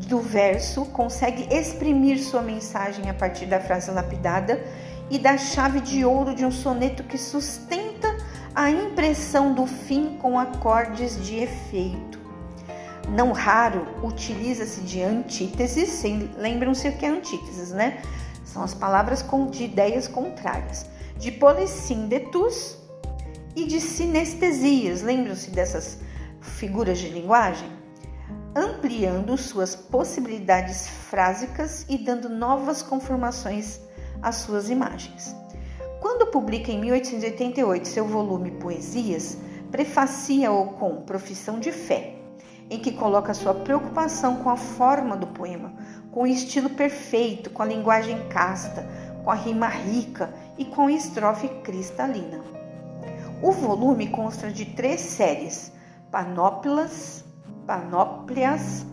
do 0.08 0.20
verso, 0.20 0.86
consegue 0.86 1.54
exprimir 1.54 2.24
sua 2.24 2.42
mensagem 2.42 3.10
a 3.10 3.14
partir 3.14 3.46
da 3.46 3.60
frase 3.60 3.92
lapidada 3.92 4.64
e 5.10 5.20
da 5.20 5.38
chave 5.38 5.82
de 5.82 6.06
ouro 6.06 6.34
de 6.34 6.46
um 6.46 6.52
soneto 6.52 7.04
que 7.04 7.18
sustenta 7.18 8.08
a 8.56 8.72
impressão 8.72 9.54
do 9.54 9.68
fim 9.68 10.18
com 10.18 10.40
acordes 10.40 11.22
de 11.24 11.36
efeito. 11.36 12.07
Não 13.08 13.32
raro 13.32 13.88
utiliza-se 14.04 14.82
de 14.82 15.02
antíteses, 15.02 16.04
lembram-se 16.38 16.90
o 16.90 16.98
que 16.98 17.06
é 17.06 17.10
antíteses, 17.10 17.72
né? 17.72 18.02
São 18.44 18.64
as 18.64 18.74
palavras 18.74 19.26
de 19.50 19.64
ideias 19.64 20.08
contrárias. 20.08 20.86
De 21.18 21.32
polissíndetos 21.32 22.78
e 23.56 23.66
de 23.66 23.80
sinestesias, 23.80 25.02
lembram-se 25.02 25.50
dessas 25.52 26.00
figuras 26.42 27.00
de 27.00 27.10
linguagem? 27.10 27.70
Ampliando 28.56 29.38
suas 29.38 29.76
possibilidades 29.76 30.88
frásicas 30.88 31.86
e 31.88 31.98
dando 31.98 32.30
novas 32.30 32.82
conformações 32.82 33.80
às 34.22 34.36
suas 34.36 34.70
imagens. 34.70 35.36
Quando 36.02 36.28
publica 36.28 36.72
em 36.72 36.80
1888 36.80 37.88
seu 37.88 38.06
volume 38.06 38.52
Poesias, 38.52 39.38
prefacia-o 39.72 40.74
com 40.74 41.02
Profissão 41.02 41.60
de 41.60 41.72
Fé, 41.72 42.17
em 42.70 42.80
que 42.80 42.92
coloca 42.92 43.34
sua 43.34 43.54
preocupação 43.54 44.38
com 44.38 44.50
a 44.50 44.58
forma 44.58 45.16
do 45.16 45.28
poema, 45.28 45.74
com 46.12 46.24
o 46.24 46.28
estilo 46.28 46.70
perfeito, 46.70 47.50
com 47.50 47.64
a 47.64 47.66
linguagem 47.66 48.28
casta, 48.28 48.88
com 49.24 49.32
a 49.32 49.36
rima 49.36 49.68
rica 49.68 50.34
e 50.58 50.66
com 50.66 50.88
a 50.88 50.92
estrofe 50.92 51.48
cristalina. 51.64 52.42
O 53.42 53.52
volume 53.52 54.08
consta 54.08 54.50
de 54.50 54.66
três 54.66 55.00
séries: 55.00 55.72
Panópilas, 56.12 57.24
Panóplias, 57.66 58.86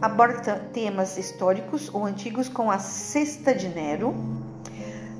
aborda 0.00 0.56
temas 0.72 1.18
históricos 1.18 1.92
ou 1.92 2.04
antigos 2.04 2.48
com 2.48 2.70
a 2.70 2.78
Sexta 2.78 3.54
de 3.54 3.68
Nero. 3.68 4.14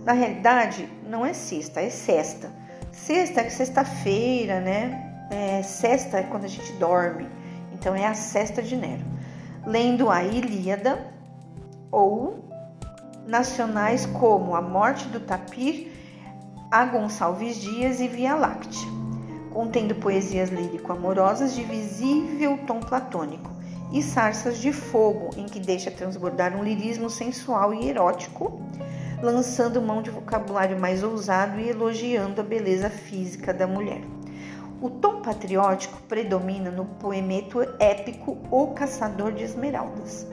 Na 0.04 0.12
realidade, 0.12 0.88
não 1.06 1.26
é 1.26 1.32
sexta, 1.32 1.80
é 1.80 1.90
sexta. 1.90 2.50
Sexta 2.92 3.40
é 3.40 3.50
sexta-feira, 3.50 4.60
né? 4.60 5.26
É, 5.30 5.62
sexta 5.62 6.18
é 6.18 6.22
quando 6.22 6.44
a 6.44 6.48
gente 6.48 6.72
dorme. 6.74 7.26
Então 7.78 7.94
é 7.94 8.06
a 8.06 8.14
Sesta 8.14 8.60
de 8.60 8.76
Nero. 8.76 9.04
Lendo 9.64 10.10
a 10.10 10.24
Ilíada 10.24 11.12
ou 11.90 12.44
nacionais 13.26 14.06
como 14.06 14.54
A 14.54 14.60
Morte 14.60 15.06
do 15.08 15.20
Tapir, 15.20 15.92
A 16.70 16.84
Gonçalves 16.84 17.56
Dias 17.56 18.00
e 18.00 18.08
Via 18.08 18.34
Láctea, 18.34 18.88
contendo 19.52 19.94
poesias 19.94 20.50
lírico-amorosas 20.50 21.54
de 21.54 21.62
visível 21.62 22.58
tom 22.66 22.80
platônico 22.80 23.50
e 23.92 24.02
sarças 24.02 24.58
de 24.58 24.72
fogo 24.72 25.30
em 25.36 25.46
que 25.46 25.60
deixa 25.60 25.90
transbordar 25.90 26.56
um 26.56 26.64
lirismo 26.64 27.08
sensual 27.08 27.72
e 27.72 27.88
erótico, 27.88 28.60
lançando 29.22 29.80
mão 29.80 30.02
de 30.02 30.10
vocabulário 30.10 30.78
mais 30.78 31.02
ousado 31.02 31.60
e 31.60 31.68
elogiando 31.68 32.40
a 32.40 32.44
beleza 32.44 32.90
física 32.90 33.52
da 33.54 33.66
mulher. 33.66 34.00
O 34.80 34.88
tom 34.88 35.22
patriótico 35.22 36.00
predomina 36.02 36.70
no 36.70 36.84
poemeto 36.84 37.60
épico 37.80 38.38
O 38.48 38.68
Caçador 38.68 39.32
de 39.32 39.42
Esmeraldas. 39.42 40.24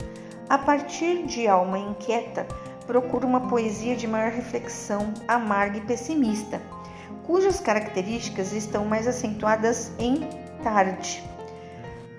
A 0.48 0.56
partir 0.56 1.26
de 1.26 1.48
Alma 1.48 1.76
Inquieta, 1.76 2.46
procura 2.86 3.26
uma 3.26 3.48
poesia 3.48 3.96
de 3.96 4.06
maior 4.06 4.30
reflexão, 4.30 5.12
amarga 5.26 5.78
e 5.78 5.80
pessimista, 5.80 6.62
cujas 7.26 7.58
características 7.58 8.52
estão 8.52 8.84
mais 8.84 9.08
acentuadas 9.08 9.90
em 9.98 10.20
Tarde. 10.62 11.24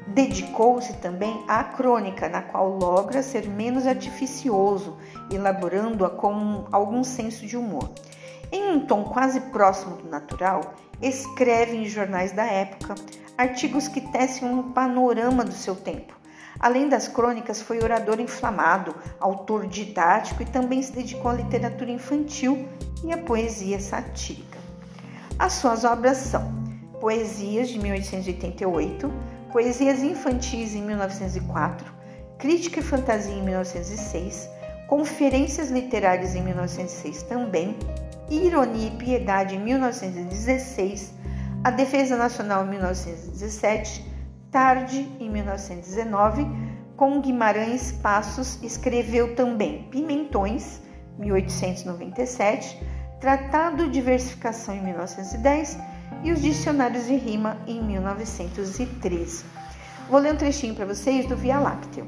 Dedicou-se 0.08 0.94
também 0.98 1.44
à 1.48 1.64
crônica, 1.64 2.28
na 2.28 2.42
qual 2.42 2.70
logra 2.70 3.24
ser 3.24 3.48
menos 3.48 3.88
artificioso, 3.88 4.98
elaborando-a 5.32 6.10
com 6.10 6.66
algum 6.74 7.06
senso 7.06 7.46
de 7.46 7.56
humor. 7.56 7.90
Em 8.52 8.72
um 8.72 8.86
tom 8.86 9.06
quase 9.06 9.40
próximo 9.40 9.98
do 9.98 10.10
natural, 10.10 10.62
escreve 11.02 11.76
em 11.76 11.86
jornais 11.86 12.32
da 12.32 12.46
época 12.46 12.96
artigos 13.38 13.88
que 13.88 14.02
tecem 14.02 14.48
um 14.50 14.72
panorama 14.72 15.44
do 15.44 15.54
seu 15.54 15.76
tempo, 15.76 16.18
Além 16.60 16.90
das 16.90 17.08
crônicas, 17.08 17.62
foi 17.62 17.84
orador 17.84 18.20
inflamado, 18.20 18.96
autor 19.20 19.68
didático 19.68 20.42
e 20.42 20.46
também 20.46 20.82
se 20.82 20.92
dedicou 20.92 21.30
à 21.30 21.36
literatura 21.36 21.92
infantil 21.92 22.68
e 23.04 23.12
à 23.12 23.18
poesia 23.18 23.80
satírica. 23.80 24.58
As 25.38 25.54
suas 25.54 25.84
obras 25.84 26.18
são 26.18 26.52
Poesias 27.00 27.70
de 27.70 27.78
1888, 27.78 29.14
Poesias 29.52 30.02
infantis 30.02 30.74
em 30.74 30.82
1904, 30.82 31.94
Crítica 32.40 32.80
e 32.80 32.84
Fantasia 32.84 33.36
em 33.36 33.44
1906, 33.44 34.50
Conferências 34.88 35.70
Literárias 35.70 36.34
em 36.34 36.42
1906 36.42 37.22
também, 37.24 37.78
Ironia 38.30 38.88
e 38.88 38.92
Piedade 38.92 39.56
em 39.56 39.60
1916, 39.60 41.14
A 41.64 41.72
Defesa 41.72 42.18
Nacional 42.18 42.66
em 42.66 42.70
1917, 42.72 44.06
Tarde, 44.52 45.10
em 45.20 45.30
1919, 45.30 46.46
com 46.98 47.22
Guimarães 47.22 47.92
Passos, 47.92 48.62
escreveu 48.62 49.36
também 49.36 49.84
Pimentões, 49.90 50.82
1897, 51.18 52.82
Tratado 53.20 53.86
de 53.86 53.92
Diversificação 53.94 54.76
em 54.76 54.84
1910 54.84 55.80
e 56.24 56.32
os 56.32 56.42
Dicionários 56.42 57.06
de 57.08 57.16
Rima 57.16 57.58
em 57.66 57.82
1913. 57.82 59.46
Vou 60.10 60.20
ler 60.20 60.34
um 60.34 60.38
trechinho 60.38 60.76
para 60.76 60.86
vocês 60.86 61.26
do 61.26 61.36
Via 61.36 61.60
Láctea. 61.60 62.06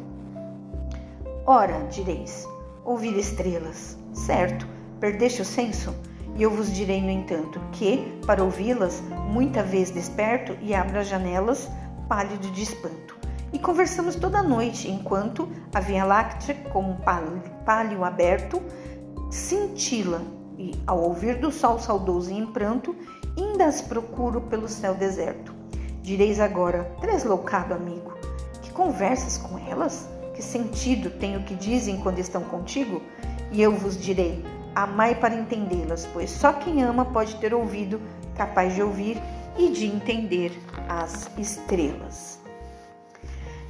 Ora, 1.45 1.86
direis, 1.89 2.47
ouvir 2.84 3.17
estrelas, 3.17 3.97
certo, 4.13 4.67
perdeste 4.99 5.41
o 5.41 5.45
senso? 5.45 5.93
E 6.35 6.43
eu 6.43 6.51
vos 6.51 6.71
direi, 6.71 7.01
no 7.01 7.09
entanto, 7.09 7.59
que, 7.71 8.19
para 8.25 8.43
ouvi-las, 8.43 9.01
muita 9.27 9.62
vez 9.62 9.91
desperto 9.91 10.55
e 10.62 10.73
abro 10.73 10.99
as 10.99 11.07
janelas, 11.07 11.69
pálido 12.07 12.49
de 12.51 12.63
espanto. 12.63 13.17
E 13.51 13.59
conversamos 13.59 14.15
toda 14.15 14.39
a 14.39 14.43
noite, 14.43 14.89
enquanto 14.89 15.49
a 15.73 15.79
Via 15.79 16.05
Láctea, 16.05 16.55
como 16.71 16.91
um 16.91 16.97
pálio 17.65 18.03
aberto, 18.03 18.62
cintila, 19.31 20.21
e 20.57 20.71
ao 20.85 20.99
ouvir 21.01 21.39
do 21.39 21.51
sol 21.51 21.79
saudoso 21.79 22.31
e 22.31 22.38
em 22.38 22.45
pranto, 22.45 22.95
ainda 23.38 23.65
as 23.65 23.81
procuro 23.81 24.41
pelo 24.41 24.67
céu 24.67 24.93
deserto. 24.93 25.53
Direis 26.01 26.39
agora, 26.39 26.91
tresloucado 26.99 27.73
amigo, 27.73 28.13
que 28.62 28.71
conversas 28.71 29.38
com 29.38 29.57
elas? 29.59 30.07
Que 30.33 30.41
sentido 30.41 31.09
tem 31.09 31.38
o 31.38 31.43
que 31.43 31.55
dizem 31.55 31.97
quando 31.97 32.19
estão 32.19 32.43
contigo? 32.43 33.01
E 33.51 33.62
eu 33.62 33.75
vos 33.75 33.97
direi, 34.01 34.43
amai 34.75 35.15
para 35.15 35.36
entendê-las, 35.36 36.05
pois 36.13 36.29
só 36.29 36.53
quem 36.53 36.84
ama 36.84 37.05
pode 37.05 37.36
ter 37.38 37.53
ouvido 37.53 38.01
capaz 38.36 38.75
de 38.75 38.82
ouvir 38.82 39.21
e 39.58 39.69
de 39.69 39.86
entender 39.86 40.51
as 40.88 41.29
estrelas. 41.38 42.39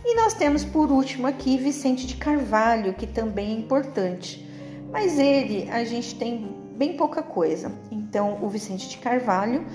E 0.06 0.16
nós 0.16 0.34
temos 0.34 0.64
por 0.64 0.92
último 0.92 1.28
aqui 1.28 1.58
Vicente 1.58 2.08
de 2.08 2.16
Carvalho, 2.16 2.94
que 2.94 3.06
também 3.06 3.52
é 3.52 3.60
importante, 3.60 4.48
mas 4.92 5.20
ele 5.20 5.70
a 5.70 5.84
gente 5.84 6.16
tem 6.16 6.56
bem 6.76 6.96
pouca 6.96 7.22
coisa. 7.22 7.72
Então, 7.92 8.40
o 8.42 8.48
Vicente 8.48 8.90
de 8.90 8.98
Carvalho 8.98 9.66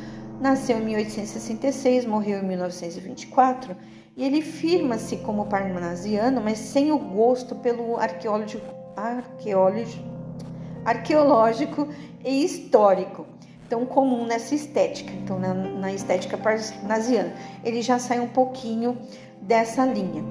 nasceu 0.40 0.78
em 0.78 0.84
1866, 0.84 2.06
morreu 2.06 2.40
em 2.40 2.46
1924 2.46 3.76
e 4.16 4.24
ele 4.24 4.42
firma-se 4.42 5.16
como 5.18 5.46
parnasiano, 5.46 6.40
mas 6.40 6.58
sem 6.58 6.92
o 6.92 6.98
gosto 6.98 7.54
pelo 7.56 7.96
arqueológico, 7.96 8.74
arqueológico, 8.96 10.13
arqueológico 10.84 11.88
e 12.24 12.44
histórico 12.44 13.26
tão 13.68 13.86
comum 13.86 14.26
nessa 14.26 14.54
estética, 14.54 15.12
então 15.12 15.38
na, 15.38 15.54
na 15.54 15.92
estética 15.92 16.36
parnasiana. 16.36 17.32
Ele 17.64 17.82
já 17.82 17.98
sai 17.98 18.20
um 18.20 18.28
pouquinho 18.28 18.98
dessa 19.40 19.84
linha. 19.84 20.22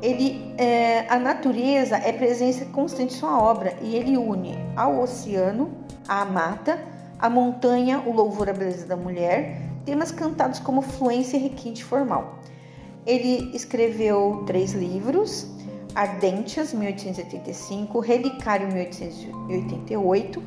Ele, 0.00 0.54
é, 0.56 1.06
a 1.08 1.18
natureza 1.18 1.96
é 1.96 2.12
presença 2.12 2.64
constante 2.66 3.14
em 3.14 3.18
sua 3.18 3.42
obra 3.42 3.76
e 3.82 3.96
ele 3.96 4.16
une 4.16 4.56
ao 4.76 5.00
oceano, 5.00 5.70
à 6.06 6.24
mata, 6.24 6.78
a 7.18 7.28
montanha, 7.28 8.00
o 8.06 8.12
louvor 8.12 8.48
à 8.48 8.52
beleza 8.52 8.86
da 8.86 8.96
mulher, 8.96 9.60
temas 9.84 10.12
cantados 10.12 10.60
como 10.60 10.82
fluência 10.82 11.36
e 11.36 11.40
requinte 11.40 11.82
formal. 11.82 12.38
Ele 13.04 13.50
escreveu 13.56 14.44
três 14.46 14.72
livros: 14.72 15.48
Ardentias, 15.98 16.72
1885, 16.72 17.98
Relicário, 17.98 18.68
1888 18.68 20.42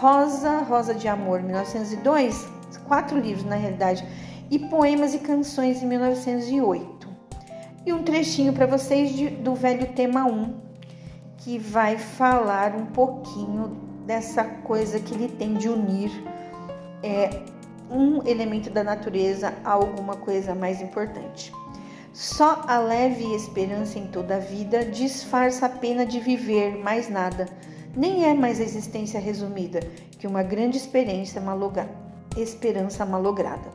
Rosa, 0.00 0.60
Rosa 0.62 0.94
de 0.94 1.06
Amor, 1.06 1.42
1902, 1.42 2.48
quatro 2.88 3.18
livros 3.18 3.44
na 3.44 3.56
realidade, 3.56 4.02
e 4.50 4.58
Poemas 4.58 5.14
e 5.14 5.18
Canções, 5.18 5.82
em 5.82 5.86
1908. 5.86 7.08
E 7.84 7.92
um 7.92 8.02
trechinho 8.02 8.52
para 8.52 8.66
vocês 8.66 9.12
de, 9.12 9.28
do 9.28 9.54
velho 9.54 9.92
tema 9.92 10.24
1, 10.24 10.54
que 11.36 11.58
vai 11.58 11.98
falar 11.98 12.74
um 12.74 12.86
pouquinho 12.86 13.76
dessa 14.06 14.42
coisa 14.42 14.98
que 14.98 15.14
ele 15.14 15.28
tem 15.28 15.54
de 15.54 15.68
unir 15.68 16.10
é, 17.02 17.42
um 17.90 18.26
elemento 18.26 18.70
da 18.70 18.82
natureza 18.82 19.54
a 19.62 19.72
alguma 19.72 20.16
coisa 20.16 20.54
mais 20.54 20.80
importante. 20.80 21.52
Só 22.20 22.64
a 22.68 22.78
leve 22.78 23.34
esperança 23.34 23.98
em 23.98 24.06
toda 24.06 24.36
a 24.36 24.38
vida 24.38 24.84
disfarça 24.84 25.64
a 25.64 25.70
pena 25.70 26.04
de 26.04 26.20
viver, 26.20 26.76
mais 26.76 27.08
nada 27.08 27.46
nem 27.96 28.26
é 28.26 28.34
mais 28.34 28.60
a 28.60 28.62
existência 28.62 29.18
resumida 29.18 29.80
que 30.18 30.26
uma 30.26 30.42
grande 30.42 30.76
experiência 30.76 31.40
malogra, 31.40 31.88
esperança 32.36 33.06
malograda. 33.06 33.70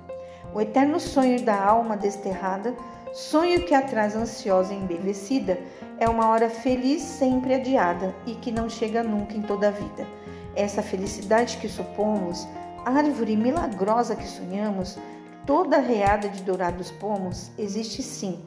O 0.53 0.61
eterno 0.61 0.99
sonho 0.99 1.41
da 1.41 1.59
alma 1.59 1.97
desterrada, 1.97 2.75
sonho 3.11 3.65
que 3.65 3.73
atrás 3.73 4.15
ansiosa 4.15 4.75
e 4.75 4.77
envelhecida, 4.77 5.57
é 5.99 6.07
uma 6.07 6.29
hora 6.29 6.47
feliz 6.47 7.01
sempre 7.01 7.55
adiada 7.55 8.13
e 8.27 8.35
que 8.35 8.51
não 8.51 8.69
chega 8.69 9.01
nunca 9.01 9.35
em 9.35 9.41
toda 9.41 9.69
a 9.69 9.71
vida. 9.71 10.07
Essa 10.55 10.83
felicidade 10.83 11.57
que 11.57 11.67
supomos, 11.67 12.47
árvore 12.85 13.35
milagrosa 13.35 14.15
que 14.15 14.27
sonhamos, 14.27 14.99
toda 15.45 15.77
arreada 15.77 16.29
de 16.29 16.43
dourados 16.43 16.91
pomos, 16.91 17.51
existe 17.57 18.01
sim 18.01 18.39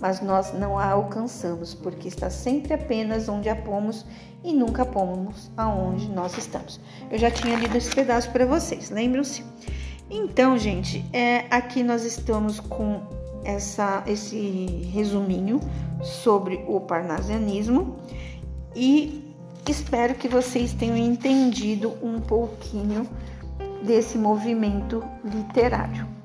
mas 0.00 0.20
nós 0.20 0.52
não 0.52 0.78
a 0.78 0.90
alcançamos, 0.90 1.74
porque 1.74 2.08
está 2.08 2.28
sempre 2.30 2.74
apenas 2.74 3.28
onde 3.28 3.48
a 3.48 3.56
pomos 3.56 4.04
e 4.44 4.52
nunca 4.52 4.84
pomos 4.84 5.50
aonde 5.56 6.08
nós 6.08 6.36
estamos. 6.36 6.80
Eu 7.10 7.18
já 7.18 7.30
tinha 7.30 7.56
lido 7.56 7.76
esse 7.76 7.94
pedaço 7.94 8.30
para 8.30 8.44
vocês, 8.46 8.90
lembram-se? 8.90 9.44
Então, 10.10 10.56
gente, 10.56 11.04
é, 11.12 11.46
aqui 11.50 11.82
nós 11.82 12.04
estamos 12.04 12.60
com 12.60 13.00
essa, 13.44 14.02
esse 14.06 14.88
resuminho 14.92 15.60
sobre 16.02 16.64
o 16.68 16.80
parnasianismo 16.80 17.96
e 18.74 19.34
espero 19.68 20.14
que 20.14 20.28
vocês 20.28 20.72
tenham 20.72 20.96
entendido 20.96 21.94
um 22.02 22.20
pouquinho 22.20 23.08
desse 23.82 24.18
movimento 24.18 25.02
literário. 25.24 26.15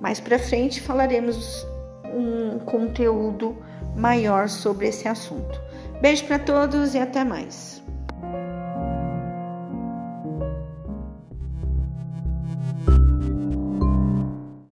Mais 0.00 0.20
para 0.20 0.38
frente 0.38 0.80
falaremos 0.80 1.66
um 2.04 2.58
conteúdo 2.60 3.56
maior 3.96 4.48
sobre 4.48 4.88
esse 4.88 5.08
assunto. 5.08 5.60
Beijo 6.00 6.24
para 6.26 6.38
todos 6.38 6.94
e 6.94 6.98
até 6.98 7.24
mais. 7.24 7.82